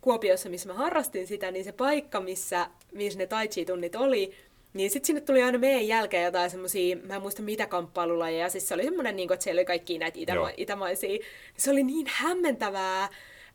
Kuopiossa, 0.00 0.48
missä 0.48 0.68
mä 0.68 0.74
harrastin 0.74 1.26
sitä, 1.26 1.50
niin 1.50 1.64
se 1.64 1.72
paikka, 1.72 2.20
missä, 2.20 2.66
missä 2.92 3.18
ne 3.18 3.26
tai 3.26 3.48
chi-tunnit 3.48 3.94
oli, 3.94 4.32
niin 4.74 4.90
sitten 4.90 5.06
sinne 5.06 5.20
tuli 5.20 5.42
aina 5.42 5.58
meidän 5.58 5.88
jälkeen 5.88 6.24
jotain 6.24 6.50
semmoisia, 6.50 6.96
mä 6.96 7.14
en 7.14 7.22
muista 7.22 7.42
mitä 7.42 7.66
kamppailulajeja, 7.66 8.48
siis 8.48 8.68
se 8.68 8.74
oli 8.74 8.84
semmoinen, 8.84 9.16
niin 9.16 9.32
että 9.32 9.44
siellä 9.44 9.58
oli 9.58 9.64
kaikki 9.64 9.98
näitä 9.98 10.18
itäma- 10.18 10.54
itämaisia. 10.56 11.18
Se 11.56 11.70
oli 11.70 11.82
niin 11.82 12.06
hämmentävää, 12.10 13.08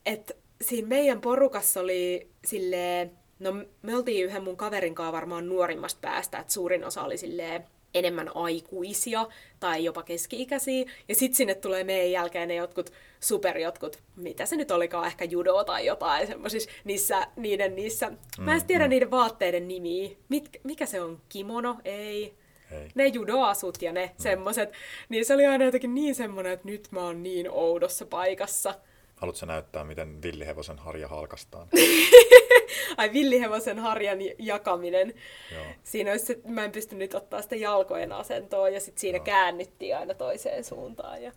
että 0.06 0.34
siinä 0.62 0.88
meidän 0.88 1.22
porukassa 1.22 1.80
oli 1.80 2.30
silleen, 2.46 3.12
no 3.40 3.54
me 3.82 3.96
oltiin 3.96 4.26
yhden 4.26 4.44
mun 4.44 4.58
kaverin 4.58 4.96
kanssa 4.96 5.12
varmaan 5.12 5.50
nuorimmasta 5.50 6.00
päästä, 6.02 6.40
että 6.40 6.54
suurin 6.54 6.86
osa 6.86 7.04
oli 7.04 7.18
silleen 7.18 7.64
enemmän 7.96 8.32
aikuisia 8.36 9.28
tai 9.60 9.84
jopa 9.84 10.04
keski-ikäisiä. 10.04 10.86
Ja 11.10 11.16
sitten 11.16 11.38
sinne 11.38 11.56
tulee 11.56 11.84
meidän 11.84 12.12
jälkeen 12.12 12.48
ne 12.48 12.56
jotkut 12.56 12.92
super 13.20 13.58
jotkut, 13.58 14.00
mitä 14.16 14.46
se 14.46 14.56
nyt 14.56 14.72
olikaan, 14.72 15.08
ehkä 15.08 15.26
judo 15.26 15.64
tai 15.64 15.86
jotain 15.86 16.28
semmoisissa, 16.28 16.70
niissä, 16.84 17.28
niiden 17.36 17.76
niissä, 17.76 18.10
mm, 18.10 18.44
mä 18.44 18.56
en 18.56 18.66
tiedä 18.66 18.84
mm. 18.84 18.90
niiden 18.90 19.12
vaatteiden 19.12 19.68
nimiä. 19.68 20.10
Mit, 20.30 20.50
mikä 20.64 20.86
se 20.86 21.02
on? 21.02 21.22
Kimono? 21.30 21.78
Ei. 21.86 22.34
Ei. 22.72 22.90
Ne 22.96 23.08
judoasut 23.08 23.82
ja 23.82 23.94
ne 23.94 24.06
mm. 24.06 24.14
semmoset. 24.18 24.72
Niin 25.10 25.26
se 25.26 25.34
oli 25.34 25.46
aina 25.46 25.66
jotenkin 25.66 25.96
niin 25.96 26.16
semmoinen, 26.16 26.54
että 26.54 26.68
nyt 26.68 26.88
mä 26.92 27.00
oon 27.00 27.24
niin 27.24 27.52
oudossa 27.52 28.06
paikassa. 28.06 28.76
Haluatko 29.16 29.46
näyttää, 29.46 29.84
miten 29.84 30.22
villihevosen 30.22 30.78
harja 30.78 31.08
halkastaan? 31.08 31.68
Ai 32.98 33.14
villihevosen 33.14 33.80
harjan 33.80 34.18
jakaminen. 34.40 35.14
Joo. 35.54 35.66
Siinä 35.84 36.12
olisi, 36.12 36.26
se, 36.26 36.40
mä 36.48 36.66
en 36.66 36.72
pystynyt 36.72 37.14
ottaa 37.14 37.42
sitä 37.42 37.56
jalkojen 37.56 38.12
asentoa 38.12 38.70
ja 38.70 38.80
sitten 38.80 39.02
siinä 39.02 39.18
no. 39.18 39.24
käännyttiin 39.24 39.98
aina 39.98 40.14
toiseen 40.14 40.64
suuntaan. 40.64 41.24
Ja, 41.24 41.32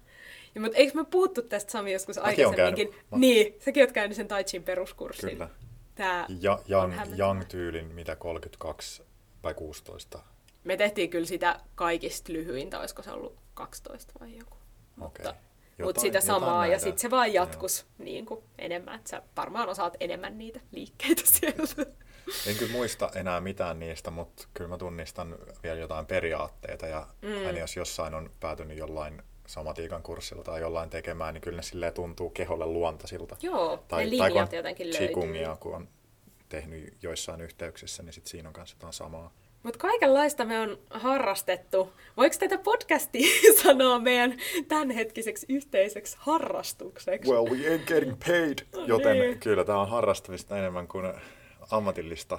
ja, 0.54 0.60
mutta 0.60 0.76
eikö 0.76 0.92
me 0.94 1.04
puhuttu 1.04 1.42
tästä 1.42 1.72
Sami 1.72 1.92
joskus 1.92 2.16
Mäkin 2.16 2.46
aikaisemminkin? 2.46 2.94
Mä... 3.10 3.18
Niin, 3.18 3.54
säkin 3.58 3.82
oot 3.82 3.92
käynyt 3.92 4.16
sen 4.16 4.28
Taichin 4.28 4.62
peruskurssin. 4.62 5.30
Kyllä. 5.30 5.48
Tää 5.94 6.26
ja, 6.40 6.58
young, 6.70 6.94
young 7.18 7.44
tyylin, 7.48 7.94
mitä 7.94 8.16
32 8.16 9.02
vai 9.42 9.54
16? 9.54 10.22
Me 10.64 10.76
tehtiin 10.76 11.10
kyllä 11.10 11.26
sitä 11.26 11.60
kaikista 11.74 12.32
lyhyintä, 12.32 12.80
olisiko 12.80 13.02
se 13.02 13.10
ollut 13.10 13.36
12 13.54 14.12
vai 14.20 14.36
joku. 14.36 14.56
Okay. 15.00 15.26
Mutta 15.26 15.34
mutta 15.84 16.00
sitä 16.00 16.20
samaa, 16.20 16.66
ja 16.66 16.78
sitten 16.78 16.98
se 16.98 17.10
vaan 17.10 17.32
jatkus 17.32 17.86
niin 17.98 18.26
kuin 18.26 18.44
enemmän. 18.58 18.94
Että 18.94 19.10
sä 19.10 19.22
varmaan 19.36 19.68
osaat 19.68 19.96
enemmän 20.00 20.38
niitä 20.38 20.60
liikkeitä 20.72 21.22
sieltä. 21.40 21.86
En 22.46 22.56
kyllä 22.56 22.72
muista 22.72 23.10
enää 23.14 23.40
mitään 23.40 23.78
niistä, 23.78 24.10
mutta 24.10 24.48
kyllä 24.54 24.68
mä 24.68 24.78
tunnistan 24.78 25.36
vielä 25.62 25.80
jotain 25.80 26.06
periaatteita, 26.06 26.86
ja 26.86 27.06
mm. 27.22 27.46
aina 27.46 27.58
jos 27.58 27.76
jossain 27.76 28.14
on 28.14 28.30
päätynyt 28.40 28.78
jollain 28.78 29.22
somatiikan 29.46 30.02
kurssilla 30.02 30.42
tai 30.42 30.60
jollain 30.60 30.90
tekemään, 30.90 31.34
niin 31.34 31.42
kyllä 31.42 31.56
ne 31.56 31.62
silleen 31.62 31.92
tuntuu 31.92 32.30
keholle 32.30 32.66
luontaisilta. 32.66 33.36
Joo, 33.42 33.84
tai, 33.88 34.04
ne 34.04 34.10
linjat 34.10 34.50
tai 34.50 34.58
jotenkin 34.58 34.86
löytyy. 34.92 35.56
kun 35.60 35.74
on 35.74 35.88
tehnyt 36.48 36.94
joissain 37.02 37.40
yhteyksissä, 37.40 38.02
niin 38.02 38.12
sit 38.12 38.26
siinä 38.26 38.48
on 38.48 38.52
kanssa 38.52 38.76
jotain 38.76 38.92
samaa. 38.92 39.34
Mutta 39.68 39.78
kaikenlaista 39.78 40.44
me 40.44 40.61
on 40.61 40.78
harrastettu. 40.90 41.92
Voiko 42.16 42.37
tätä 42.38 42.59
podcastia 42.59 43.26
sanoa 43.62 43.98
meidän 43.98 44.37
tämänhetkiseksi 44.68 45.46
yhteiseksi 45.48 46.16
harrastukseksi? 46.20 47.31
Well, 47.31 47.44
we 47.44 47.76
ain't 47.76 47.87
getting 47.87 48.18
paid. 48.26 48.59
No 48.76 48.87
Joten 48.87 49.18
niin. 49.18 49.40
kyllä 49.40 49.64
tämä 49.64 49.81
on 49.81 49.88
harrastamista 49.88 50.59
enemmän 50.59 50.88
kuin 50.88 51.12
ammatillista. 51.70 52.38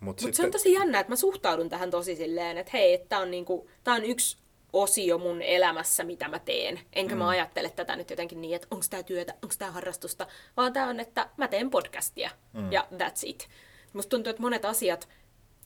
Mutta 0.00 0.04
Mut 0.04 0.18
sitten... 0.18 0.34
se 0.34 0.42
on 0.42 0.50
tosi 0.50 0.72
jännä, 0.72 1.00
että 1.00 1.12
mä 1.12 1.16
suhtaudun 1.16 1.68
tähän 1.68 1.90
tosi 1.90 2.16
silleen, 2.16 2.58
että 2.58 2.70
hei, 2.72 3.04
tämä 3.08 3.22
on, 3.22 3.30
niinku, 3.30 3.70
tää 3.84 3.94
on 3.94 4.04
yksi 4.04 4.38
osio 4.72 5.18
mun 5.18 5.42
elämässä, 5.42 6.04
mitä 6.04 6.28
mä 6.28 6.38
teen. 6.38 6.80
Enkä 6.92 7.14
mm. 7.14 7.18
mä 7.18 7.28
ajattele 7.28 7.70
tätä 7.70 7.96
nyt 7.96 8.10
jotenkin 8.10 8.40
niin, 8.40 8.56
että 8.56 8.68
onko 8.70 8.86
tämä 8.90 9.02
työtä, 9.02 9.34
onko 9.42 9.54
tämä 9.58 9.70
harrastusta, 9.70 10.26
vaan 10.56 10.72
tämä 10.72 10.88
on, 10.88 11.00
että 11.00 11.28
mä 11.36 11.48
teen 11.48 11.70
podcastia 11.70 12.30
mm. 12.52 12.72
ja 12.72 12.86
that's 12.92 13.20
it. 13.22 13.48
Musta 13.92 14.10
tuntuu, 14.10 14.30
että 14.30 14.42
monet 14.42 14.64
asiat 14.64 15.08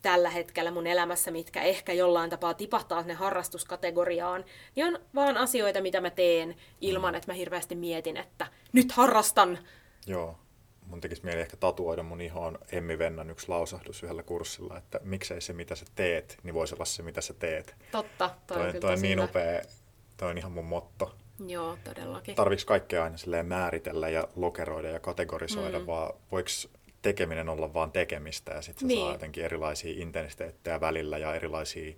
tällä 0.03 0.29
hetkellä 0.29 0.71
mun 0.71 0.87
elämässä, 0.87 1.31
mitkä 1.31 1.61
ehkä 1.61 1.93
jollain 1.93 2.29
tapaa 2.29 2.53
tipahtaa 2.53 3.01
sinne 3.01 3.13
harrastuskategoriaan, 3.13 4.45
niin 4.75 4.87
on 4.87 4.99
vaan 5.15 5.37
asioita, 5.37 5.81
mitä 5.81 6.01
mä 6.01 6.09
teen 6.09 6.55
ilman, 6.81 7.15
että 7.15 7.31
mä 7.31 7.35
hirveästi 7.35 7.75
mietin, 7.75 8.17
että 8.17 8.47
nyt 8.73 8.91
harrastan. 8.91 9.59
Joo. 10.07 10.39
Mun 10.87 11.01
tekisi 11.01 11.25
mieli 11.25 11.41
ehkä 11.41 11.57
tatuoida 11.57 12.03
mun 12.03 12.21
ihoon 12.21 12.59
Emmi 12.71 12.99
Vennan 12.99 13.29
yksi 13.29 13.49
lausahdus 13.49 14.03
yhdellä 14.03 14.23
kurssilla, 14.23 14.77
että 14.77 14.99
miksei 15.03 15.41
se, 15.41 15.53
mitä 15.53 15.75
sä 15.75 15.85
teet, 15.95 16.37
niin 16.43 16.53
voisi 16.53 16.75
olla 16.75 16.85
se, 16.85 17.03
mitä 17.03 17.21
sä 17.21 17.33
teet. 17.33 17.75
Totta, 17.91 18.29
toi, 18.47 18.57
toi, 18.57 18.69
on, 18.69 18.79
toi 18.79 18.93
on 18.93 19.01
niin 19.01 19.19
upea, 19.19 19.61
toi 20.17 20.29
on 20.29 20.37
ihan 20.37 20.51
mun 20.51 20.65
motto. 20.65 21.15
Joo, 21.47 21.77
todellakin. 21.83 22.35
Tarviiko 22.35 22.63
kaikkea 22.65 23.03
aina 23.03 23.17
määritellä 23.43 24.09
ja 24.09 24.27
lokeroida 24.35 24.89
ja 24.89 24.99
kategorisoida, 24.99 25.79
mm. 25.79 25.87
vaan 25.87 26.13
voiko 26.31 26.49
tekeminen 27.03 27.49
olla 27.49 27.73
vaan 27.73 27.91
tekemistä 27.91 28.51
ja 28.53 28.61
sitten 28.61 28.79
se 28.81 28.87
niin. 28.87 28.99
saa 28.99 29.11
jotenkin 29.11 29.45
erilaisia 29.45 29.93
intensiteettejä 30.01 30.81
välillä 30.81 31.17
ja 31.17 31.35
erilaisia 31.35 31.93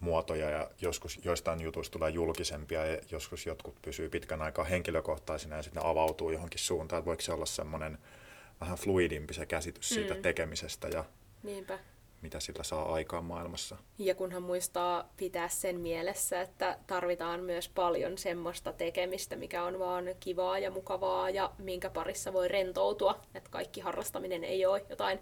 muotoja 0.00 0.50
ja 0.50 0.70
joskus 0.80 1.20
joistain 1.24 1.60
jutuista 1.60 1.92
tulee 1.92 2.10
julkisempia 2.10 2.86
ja 2.86 2.98
joskus 3.10 3.46
jotkut 3.46 3.82
pysyy 3.82 4.08
pitkän 4.08 4.42
aikaa 4.42 4.64
henkilökohtaisina 4.64 5.56
ja 5.56 5.62
sitten 5.62 5.82
ne 5.82 5.88
avautuu 5.88 6.30
johonkin 6.30 6.60
suuntaan. 6.60 6.98
Että 6.98 7.06
voiko 7.06 7.22
se 7.22 7.32
olla 7.32 7.46
semmoinen 7.46 7.98
vähän 8.60 8.78
fluidimpi 8.78 9.34
se 9.34 9.46
käsitys 9.46 9.88
siitä 9.88 10.14
mm. 10.14 10.22
tekemisestä 10.22 10.88
ja 10.88 11.04
Niinpä 11.42 11.78
mitä 12.22 12.40
sillä 12.40 12.62
saa 12.62 12.92
aikaan 12.92 13.24
maailmassa. 13.24 13.76
Ja 13.98 14.14
kunhan 14.14 14.42
muistaa 14.42 15.12
pitää 15.16 15.48
sen 15.48 15.80
mielessä, 15.80 16.40
että 16.40 16.78
tarvitaan 16.86 17.40
myös 17.40 17.68
paljon 17.68 18.18
semmoista 18.18 18.72
tekemistä, 18.72 19.36
mikä 19.36 19.64
on 19.64 19.78
vaan 19.78 20.04
kivaa 20.20 20.58
ja 20.58 20.70
mukavaa 20.70 21.30
ja 21.30 21.52
minkä 21.58 21.90
parissa 21.90 22.32
voi 22.32 22.48
rentoutua. 22.48 23.20
Että 23.34 23.50
kaikki 23.50 23.80
harrastaminen 23.80 24.44
ei 24.44 24.66
ole 24.66 24.86
jotain 24.90 25.18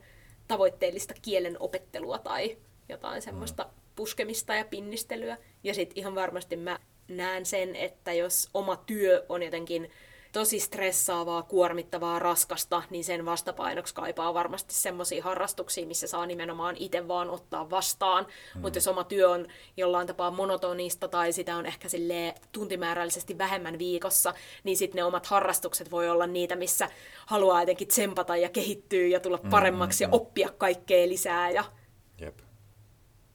tavoitteellista 0.49 1.15
kielen 1.23 1.57
opettelua 1.61 2.19
tai 2.19 2.57
jotain 2.89 3.23
semmoista 3.23 3.63
mm. 3.63 3.71
puskemista 3.97 4.55
ja 4.55 4.65
pinnistelyä. 4.65 5.39
Ja 5.65 5.75
sitten 5.75 5.99
ihan 5.99 6.15
varmasti 6.15 6.57
mä 6.57 6.79
näen 7.09 7.47
sen, 7.47 7.77
että 7.77 8.13
jos 8.13 8.51
oma 8.55 8.77
työ 8.77 9.27
on 9.29 9.43
jotenkin 9.43 9.91
tosi 10.35 10.61
stressaavaa, 10.61 11.43
kuormittavaa, 11.43 12.19
raskasta, 12.19 12.83
niin 12.91 13.05
sen 13.05 13.25
vastapainoksi 13.25 13.95
kaipaa 13.95 14.35
varmasti 14.35 14.75
semmoisia 14.75 15.25
harrastuksia, 15.25 15.87
missä 15.87 16.07
saa 16.07 16.27
nimenomaan 16.27 16.77
itse 16.79 17.09
vaan 17.09 17.31
ottaa 17.31 17.71
vastaan. 17.71 18.27
Mm. 18.55 18.61
Mutta 18.61 18.77
jos 18.77 18.89
oma 18.89 19.05
työ 19.05 19.31
on 19.31 19.49
jollain 19.77 20.07
tapaa 20.07 20.31
monotonista 20.31 21.09
tai 21.09 21.33
sitä 21.33 21.57
on 21.57 21.67
ehkä 21.67 21.89
tuntimäärällisesti 22.53 23.39
vähemmän 23.39 23.79
viikossa, 23.79 24.35
niin 24.65 24.77
sitten 24.77 24.97
ne 24.97 25.05
omat 25.05 25.27
harrastukset 25.27 25.91
voi 25.91 26.09
olla 26.09 26.27
niitä, 26.27 26.57
missä 26.57 26.91
haluaa 27.27 27.63
jotenkin 27.63 27.89
tsempata 27.89 28.37
ja 28.37 28.49
kehittyä 28.49 29.07
ja 29.07 29.21
tulla 29.21 29.41
mm, 29.43 29.51
paremmaksi 29.51 30.05
mm, 30.05 30.09
mm, 30.09 30.13
ja 30.13 30.17
oppia 30.17 30.49
kaikkea 30.59 31.09
lisää. 31.09 31.51
Ja... 31.51 31.65
Jep, 32.21 32.39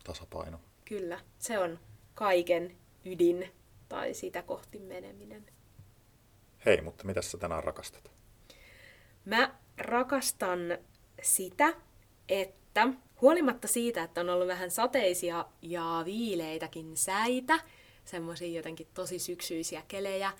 tasapaino. 0.04 0.60
Kyllä, 0.86 1.20
se 1.38 1.60
on 1.60 1.80
kaiken 2.14 2.78
ydin 3.06 3.52
tai 3.90 4.14
sitä 4.14 4.42
kohti 4.42 4.80
meneminen. 4.80 5.59
Hei, 6.66 6.82
mutta 6.82 7.06
mitä 7.06 7.22
sä 7.22 7.38
tänään 7.38 7.64
rakastat? 7.64 8.12
Mä 9.26 9.56
rakastan 9.78 10.60
sitä, 11.22 11.74
että 12.30 12.88
huolimatta 13.22 13.68
siitä, 13.68 14.04
että 14.04 14.22
on 14.22 14.30
ollut 14.30 14.48
vähän 14.48 14.72
sateisia 14.72 15.46
ja 15.62 16.02
viileitäkin 16.06 16.98
säitä, 16.98 17.60
semmoisia 18.06 18.48
jotenkin 18.48 18.88
tosi 18.94 19.20
syksyisiä 19.20 19.84
kelejä, 19.88 20.32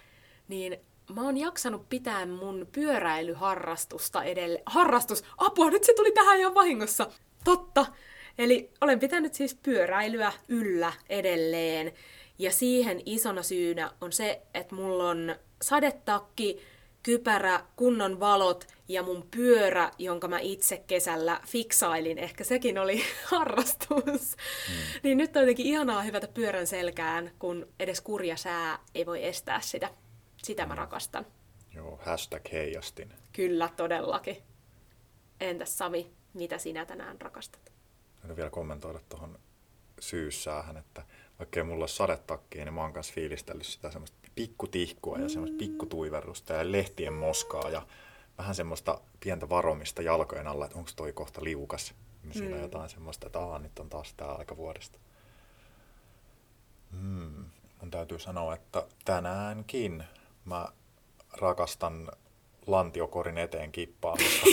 niin 0.48 0.78
mä 1.14 1.22
oon 1.22 1.38
jaksanut 1.38 1.90
pitää 1.90 2.26
mun 2.26 2.68
pyöräilyharrastusta 2.72 4.24
edelleen. 4.24 4.64
Harrastus! 4.66 5.24
Apua, 5.38 5.70
nyt 5.70 5.84
se 5.84 5.94
tuli 5.96 6.12
tähän 6.12 6.40
ihan 6.40 6.56
vahingossa! 6.56 7.12
Totta! 7.44 7.86
Eli 8.38 8.72
olen 8.82 9.00
pitänyt 9.00 9.34
siis 9.34 9.56
pyöräilyä 9.56 10.32
yllä 10.48 10.94
edelleen. 11.10 11.94
Ja 12.40 12.52
siihen 12.52 13.02
isona 13.06 13.44
syynä 13.44 13.92
on 14.02 14.12
se, 14.12 14.42
että 14.54 14.76
mulla 14.76 15.10
on 15.10 15.36
sadetakki, 15.62 16.62
kypärä, 17.04 17.64
kunnon 17.76 18.20
valot 18.20 18.68
ja 18.88 19.04
mun 19.04 19.28
pyörä, 19.32 19.92
jonka 19.98 20.28
mä 20.28 20.40
itse 20.40 20.84
kesällä 20.88 21.42
fiksailin. 21.48 22.18
Ehkä 22.18 22.44
sekin 22.44 22.78
oli 22.78 23.04
harrastus. 23.32 24.36
Mm. 24.70 25.00
Niin 25.04 25.18
nyt 25.18 25.36
on 25.36 25.42
jotenkin 25.42 25.66
ihanaa 25.66 26.02
hyvätä 26.02 26.28
pyörän 26.28 26.68
selkään, 26.68 27.32
kun 27.40 27.68
edes 27.80 28.02
kurja 28.02 28.38
sää 28.38 28.80
ei 28.96 29.06
voi 29.06 29.26
estää 29.26 29.62
sitä. 29.62 29.90
Sitä 30.38 30.66
mä 30.66 30.74
mm. 30.74 30.78
rakastan. 30.78 31.26
Joo, 31.76 32.00
hashtag 32.06 32.52
heijastin. 32.52 33.14
Kyllä, 33.34 33.70
todellakin. 33.78 34.38
Entäs 35.40 35.78
Sami, 35.78 36.12
mitä 36.34 36.58
sinä 36.58 36.86
tänään 36.86 37.22
rakastat? 37.22 37.72
Haluan 38.22 38.38
vielä 38.38 38.50
kommentoida 38.50 39.00
tuohon 39.10 39.40
syyssäähän, 40.00 40.78
että 40.78 41.04
vaikka 41.40 41.64
mulla 41.64 41.84
ole 41.84 41.88
sadetakkiin, 41.88 42.66
niin 42.66 42.74
mä 42.74 42.82
oon 42.82 42.94
kanssa 42.94 43.14
fiilistellyt 43.14 43.66
sitä 43.66 43.92
semmoista 43.92 44.18
pikkutihkua 44.40 45.18
ja 45.18 45.30
semmoista 45.30 45.58
pikkutuiverrusta 45.58 46.54
ja 46.54 46.72
lehtien 46.72 47.14
moskaa 47.14 47.70
ja 47.70 47.82
vähän 48.38 48.56
semmoista 48.56 49.02
pientä 49.20 49.50
varomista 49.50 50.02
jalkojen 50.02 50.48
alla, 50.48 50.66
että 50.66 50.78
onko 50.78 50.92
toi 50.96 51.14
kohta 51.14 51.44
liukas. 51.44 51.94
Niin 52.24 52.34
siinä 52.34 52.56
mm. 52.56 52.62
jotain 52.62 52.90
semmoista, 52.90 53.28
että 53.28 53.40
Aa, 53.40 53.60
nyt 53.60 53.80
on 53.80 53.90
taas 53.90 54.14
tämä 54.14 54.32
aika 54.32 54.58
vuodesta. 54.58 55.00
Mm. 56.92 57.46
Mun 57.82 57.92
täytyy 57.92 58.20
sanoa, 58.20 58.54
että 58.54 58.88
tänäänkin 59.06 60.04
mä 60.46 60.68
rakastan 61.38 62.12
lantiokorin 62.68 63.38
eteen 63.38 63.72
kippaamista. 63.72 64.46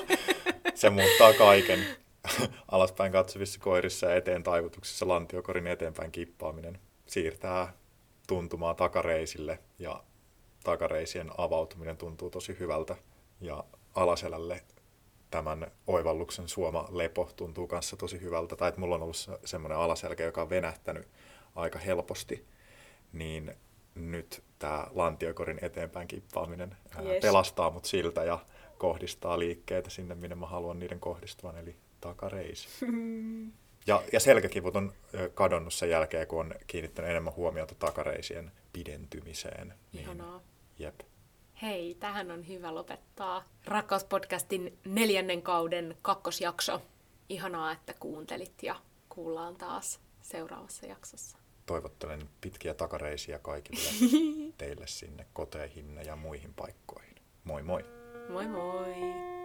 Se 0.74 0.90
muuttaa 0.90 1.32
kaiken. 1.38 1.86
Alaspäin 2.68 3.12
katsovissa 3.12 3.60
koirissa 3.60 4.06
ja 4.06 4.16
eteen 4.16 4.42
taivutuksissa 4.42 5.08
lantiokorin 5.08 5.66
eteenpäin 5.66 6.12
kippaaminen 6.12 6.78
siirtää 7.06 7.72
tuntumaa 8.26 8.74
takareisille 8.74 9.58
ja 9.78 10.04
takareisien 10.64 11.30
avautuminen 11.38 11.96
tuntuu 11.96 12.30
tosi 12.30 12.56
hyvältä 12.60 12.96
ja 13.40 13.64
alaselälle 13.94 14.62
tämän 15.30 15.70
oivalluksen 15.86 16.48
suoma 16.48 16.88
lepo 16.90 17.30
tuntuu 17.36 17.66
kanssa 17.66 17.96
tosi 17.96 18.20
hyvältä. 18.20 18.56
Tai 18.56 18.68
että 18.68 18.80
mulla 18.80 18.94
on 18.94 19.02
ollut 19.02 19.30
semmoinen 19.44 19.78
alaselkä, 19.78 20.24
joka 20.24 20.42
on 20.42 20.50
venähtänyt 20.50 21.08
aika 21.54 21.78
helposti, 21.78 22.46
niin 23.12 23.54
nyt 23.94 24.42
tämä 24.58 24.86
lantiokorin 24.94 25.58
eteenpäin 25.62 26.08
kippaaminen 26.08 26.76
yes. 27.04 27.22
pelastaa 27.22 27.70
mut 27.70 27.84
siltä 27.84 28.24
ja 28.24 28.38
kohdistaa 28.78 29.38
liikkeitä 29.38 29.90
sinne, 29.90 30.14
minne 30.14 30.36
mä 30.36 30.46
haluan 30.46 30.78
niiden 30.78 31.00
kohdistuvan, 31.00 31.58
eli 31.58 31.76
takareisi. 32.00 32.68
Ja, 33.86 34.02
ja 34.12 34.20
selkäkivut 34.20 34.76
on 34.76 34.92
kadonnut 35.34 35.74
sen 35.74 35.90
jälkeen, 35.90 36.26
kun 36.26 36.40
on 36.40 36.54
kiinnittänyt 36.66 37.10
enemmän 37.10 37.34
huomiota 37.36 37.74
takareisien 37.74 38.52
pidentymiseen. 38.72 39.74
Ihanaa. 39.92 40.40
Jep. 40.78 41.00
Hei, 41.62 41.96
tähän 42.00 42.30
on 42.30 42.48
hyvä 42.48 42.74
lopettaa. 42.74 43.44
Rakkauspodcastin 43.66 44.78
neljännen 44.84 45.42
kauden 45.42 45.96
kakkosjakso. 46.02 46.82
Ihanaa, 47.28 47.72
että 47.72 47.94
kuuntelit 48.00 48.62
ja 48.62 48.76
kuullaan 49.08 49.56
taas 49.56 50.00
seuraavassa 50.22 50.86
jaksossa. 50.86 51.38
Toivottelen 51.66 52.28
pitkiä 52.40 52.74
takareisiä 52.74 53.38
kaikille 53.38 53.80
teille 54.58 54.86
sinne 54.86 55.26
koteihinne 55.32 56.02
ja 56.02 56.16
muihin 56.16 56.54
paikkoihin. 56.54 57.14
Moi 57.44 57.62
moi! 57.62 57.84
Moi 58.28 58.46
moi! 58.48 59.35